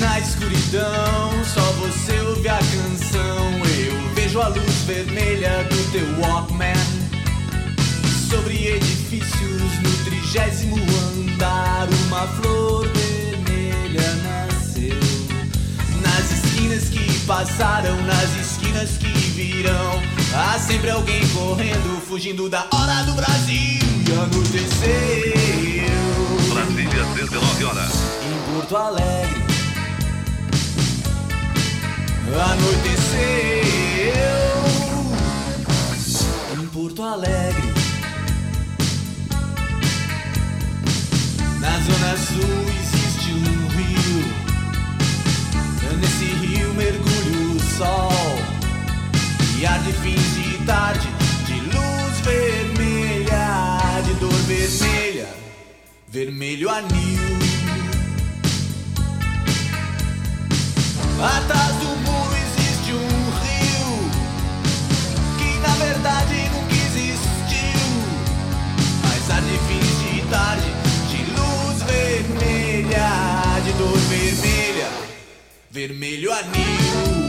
[0.00, 3.66] Na escuridão, só você ouve a canção.
[3.78, 6.74] Eu vejo a luz vermelha do teu Walkman.
[8.28, 9.99] Sobre edifícios no
[10.30, 14.94] trigésimo andar, uma flor vermelha nasceu.
[16.02, 20.00] Nas esquinas que passaram, nas esquinas que virão,
[20.32, 23.80] há sempre alguém correndo, fugindo da hora do Brasil.
[24.06, 25.90] E anoiteceu.
[26.54, 27.92] Brasília, 19 horas.
[28.22, 29.40] Em Porto Alegre.
[32.52, 33.40] Anoiteceu
[36.62, 37.69] em Porto Alegre.
[42.10, 44.20] Na zona sul existe um rio.
[46.00, 48.38] Nesse rio mergulha o sol.
[49.56, 51.08] E fins de tarde
[51.46, 55.28] de luz vermelha, de dor vermelha,
[56.08, 57.38] vermelho anil.
[61.22, 64.10] Atrás do muro existe um rio
[65.38, 66.29] que na verdade
[72.90, 74.88] de dor vermelha,
[75.70, 77.20] vermelho anil.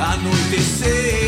[0.00, 1.25] anoiteceu.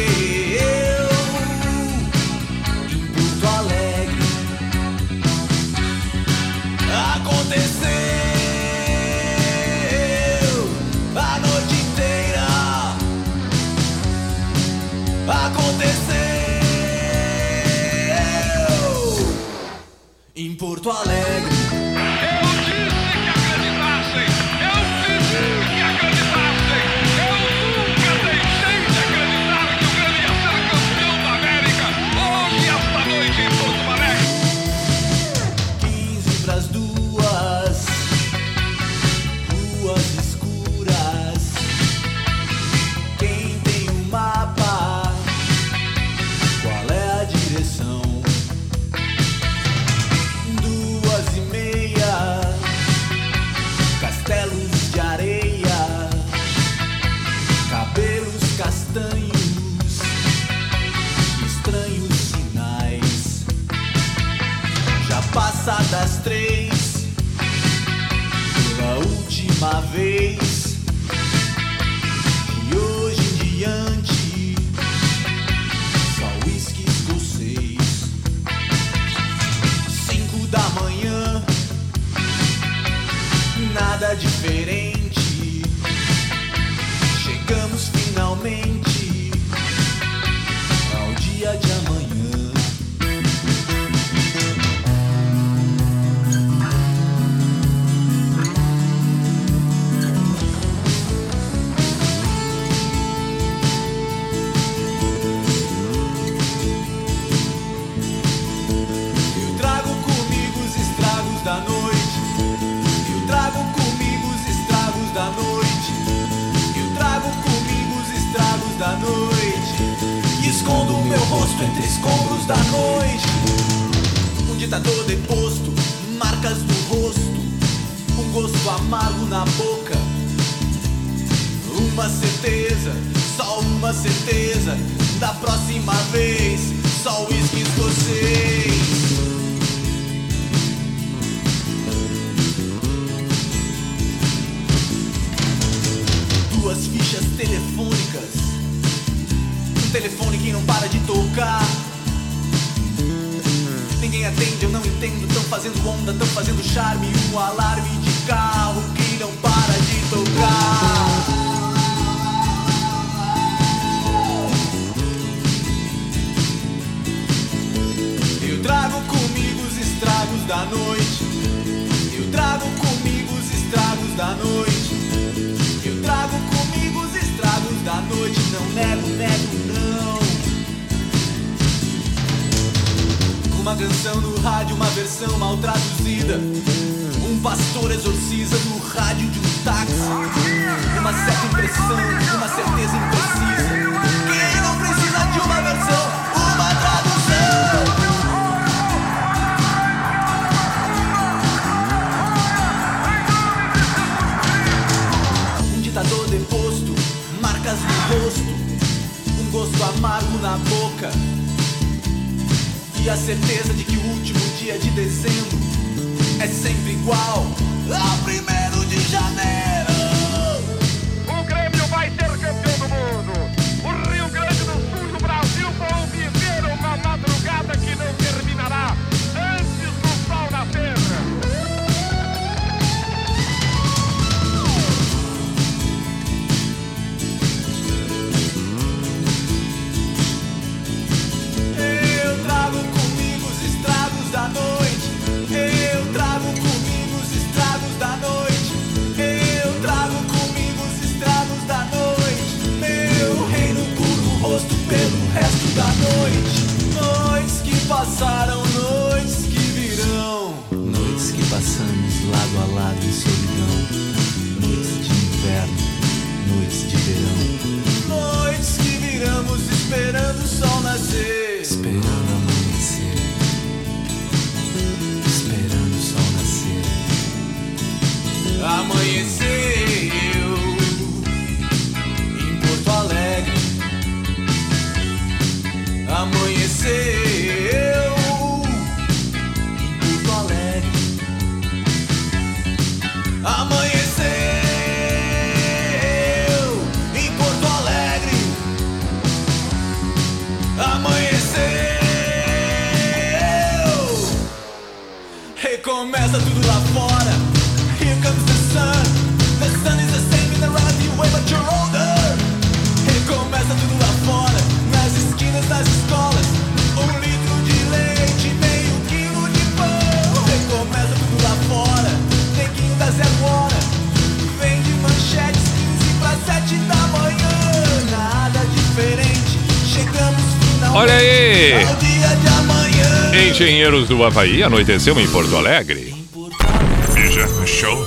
[333.89, 336.15] Marinheiros do Havaí anoiteceu em Porto Alegre.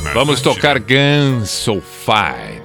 [0.04, 0.12] Né?
[0.14, 2.62] Vamos tocar Guns So Fine.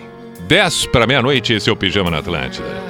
[0.47, 2.86] 10 para meia-noite, esse é o Pijama na Atlântida.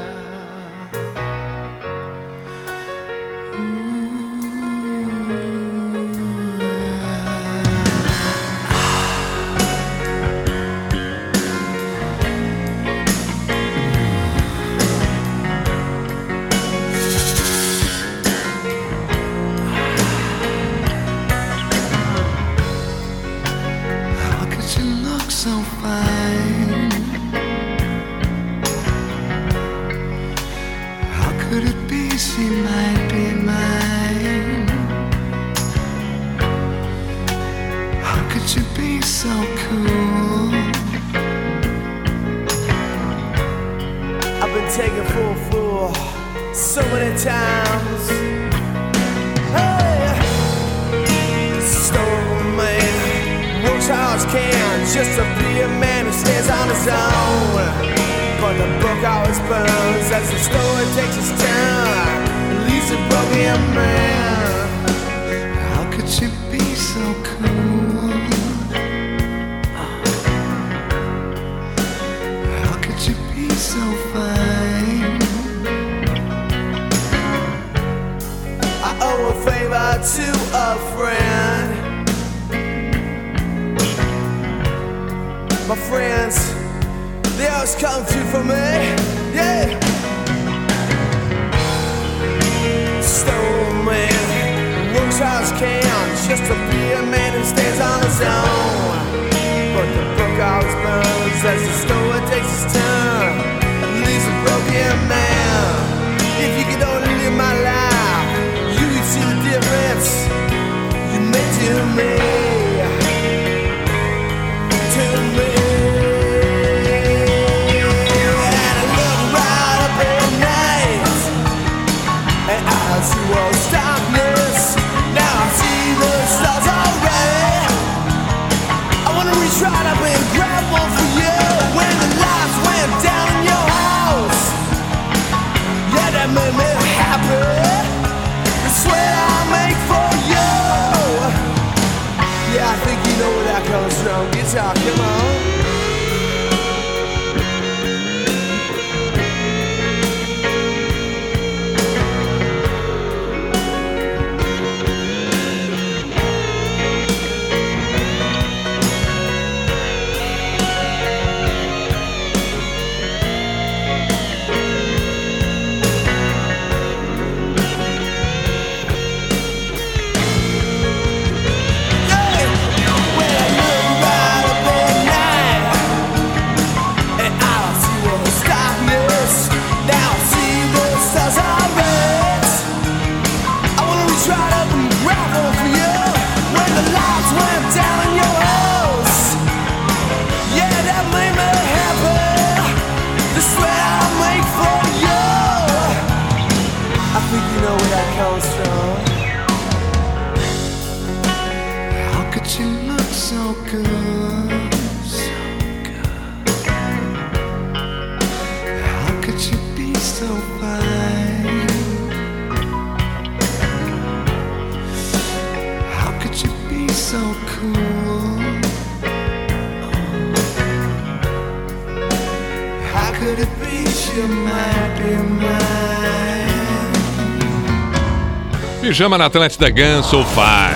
[228.97, 230.71] Pijama na Atlântida Gun Sofá.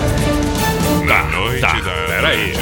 [1.07, 2.53] Na tá, noite tá, da peraí.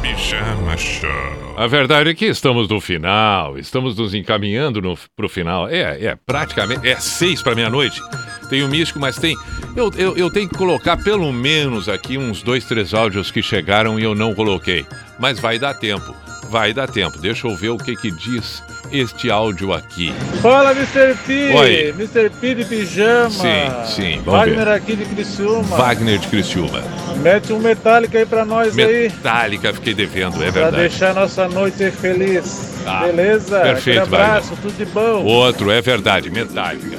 [0.00, 1.10] Pijama Show.
[1.56, 5.68] A verdade é que estamos no final, estamos nos encaminhando no, pro final.
[5.68, 8.00] É, é, praticamente, é seis para meia-noite.
[8.48, 9.34] Tem o Místico, mas tem...
[9.74, 13.98] Eu, eu, eu tenho que colocar pelo menos aqui uns dois, três áudios que chegaram
[13.98, 14.86] e eu não coloquei.
[15.18, 16.14] Mas vai dar tempo,
[16.50, 17.18] vai dar tempo.
[17.18, 18.62] Deixa eu ver o que que diz
[18.98, 20.12] este áudio aqui.
[20.40, 21.16] Fala, Mr.
[21.26, 21.52] P!
[21.54, 21.88] Oi.
[21.98, 22.30] Mr.
[22.40, 23.30] P de pijama!
[23.30, 24.68] Sim, sim, vamos Wagner ver.
[24.68, 25.76] aqui de Criciúma.
[25.76, 26.82] Wagner de Criciúma.
[27.22, 30.76] Mete um Metallica aí pra nós aí, Metallica, fiquei devendo, é pra verdade.
[30.76, 32.72] deixar nossa noite feliz.
[32.84, 33.00] Tá.
[33.06, 33.60] Beleza?
[33.60, 35.22] Perfeito, Aquele abraço, tudo de bom.
[35.24, 36.98] Outro, é verdade, Metallica.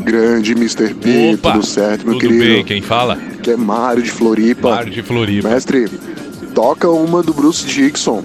[0.00, 0.94] Grande Mr.
[0.94, 2.44] P, Opa, tudo certo, meu tudo querido?
[2.44, 3.18] bem, quem fala?
[3.42, 4.70] Que é Mário de Floripa.
[4.70, 5.48] Mário de Floripa.
[5.48, 5.88] Mestre,
[6.54, 8.24] toca uma do Bruce Dixon.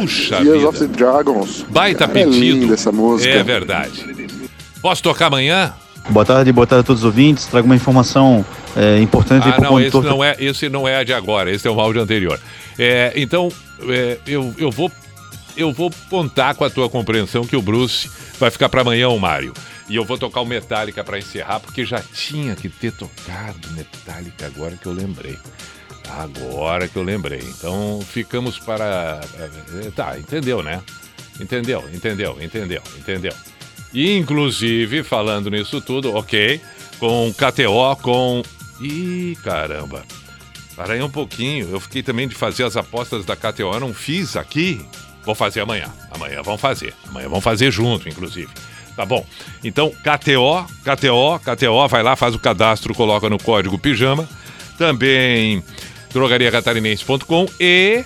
[0.00, 0.68] Puxa Years vida.
[0.68, 1.64] of the Dragons.
[1.68, 2.60] Baita Cara, É pedido.
[2.60, 3.30] linda essa música.
[3.32, 4.04] É verdade.
[4.82, 5.72] Posso tocar amanhã?
[6.10, 7.46] Boa tarde, boa tarde a todos os ouvintes.
[7.46, 8.44] Trago uma informação
[8.76, 11.66] é, importante Ah, pro não, esse não é, esse não é a de agora, esse
[11.66, 12.40] é o áudio anterior.
[12.78, 13.50] É, então,
[13.88, 14.90] é, eu, eu vou
[15.56, 19.18] eu vou contar com a tua compreensão que o Bruce vai ficar para amanhã, o
[19.18, 19.52] Mário.
[19.88, 24.46] E eu vou tocar o Metallica para encerrar, porque já tinha que ter tocado Metallica
[24.46, 25.36] agora que eu lembrei.
[26.08, 27.40] Agora que eu lembrei.
[27.40, 30.82] Então, ficamos para eh, tá, entendeu, né?
[31.40, 31.84] Entendeu?
[31.92, 32.36] Entendeu?
[32.40, 32.82] Entendeu?
[32.96, 33.32] Entendeu?
[33.92, 36.60] Inclusive, falando nisso tudo, ok,
[36.98, 38.42] com KTO, com.
[38.80, 40.04] Ih, caramba.
[40.76, 41.68] Para aí um pouquinho.
[41.70, 44.84] Eu fiquei também de fazer as apostas da KTO, não fiz aqui.
[45.24, 45.92] Vou fazer amanhã.
[46.10, 46.94] Amanhã vamos fazer.
[47.08, 48.48] Amanhã vamos fazer junto, inclusive.
[48.94, 49.26] Tá bom?
[49.62, 54.28] Então, KTO, KTO, KTO, vai lá, faz o cadastro, coloca no código pijama.
[54.76, 55.62] Também
[56.12, 58.04] drogariacatarinense.com e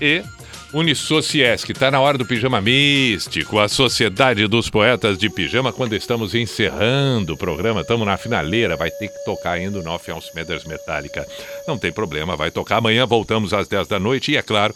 [0.00, 0.22] e
[0.70, 6.34] Unisociesc, tá na hora do pijama místico, a Sociedade dos Poetas de Pijama, quando estamos
[6.34, 10.64] encerrando o programa, estamos na finaleira, vai ter que tocar ainda o Nothing Else Matters
[10.64, 11.26] Metallica.
[11.66, 12.76] Não tem problema, vai tocar.
[12.76, 14.32] Amanhã, voltamos às 10 da noite.
[14.32, 14.74] E é claro,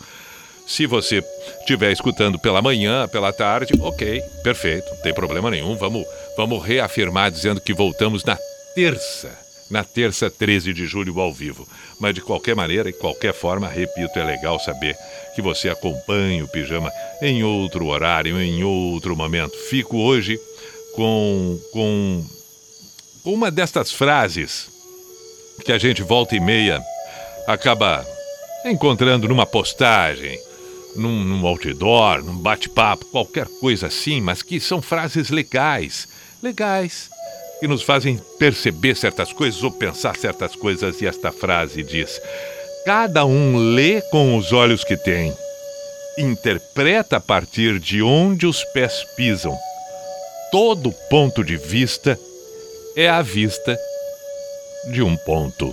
[0.67, 1.23] se você
[1.61, 6.07] estiver escutando pela manhã, pela tarde, ok, perfeito, não tem problema nenhum, vamos,
[6.39, 8.39] vamos reafirmar dizendo que voltamos na
[8.75, 9.43] terça
[9.73, 11.67] na terça 13 de julho ao vivo.
[12.03, 14.97] Mas de qualquer maneira e qualquer forma, repito, é legal saber
[15.37, 16.91] que você acompanha o pijama
[17.23, 19.57] em outro horário, em outro momento.
[19.71, 20.37] Fico hoje
[20.97, 22.27] com, com,
[23.25, 24.69] uma destas frases
[25.65, 26.83] que a gente volta e meia
[27.47, 28.05] acaba
[28.65, 30.37] encontrando numa postagem,
[30.97, 36.09] num, num outdoor, num bate-papo, qualquer coisa assim, mas que são frases legais.
[36.43, 37.12] Legais
[37.63, 42.21] que nos fazem perceber certas coisas ou pensar certas coisas, e esta frase diz:
[42.85, 45.33] Cada um lê com os olhos que tem,
[46.19, 49.57] interpreta a partir de onde os pés pisam.
[50.51, 52.19] Todo ponto de vista
[52.97, 53.79] é a vista
[54.91, 55.73] de um ponto.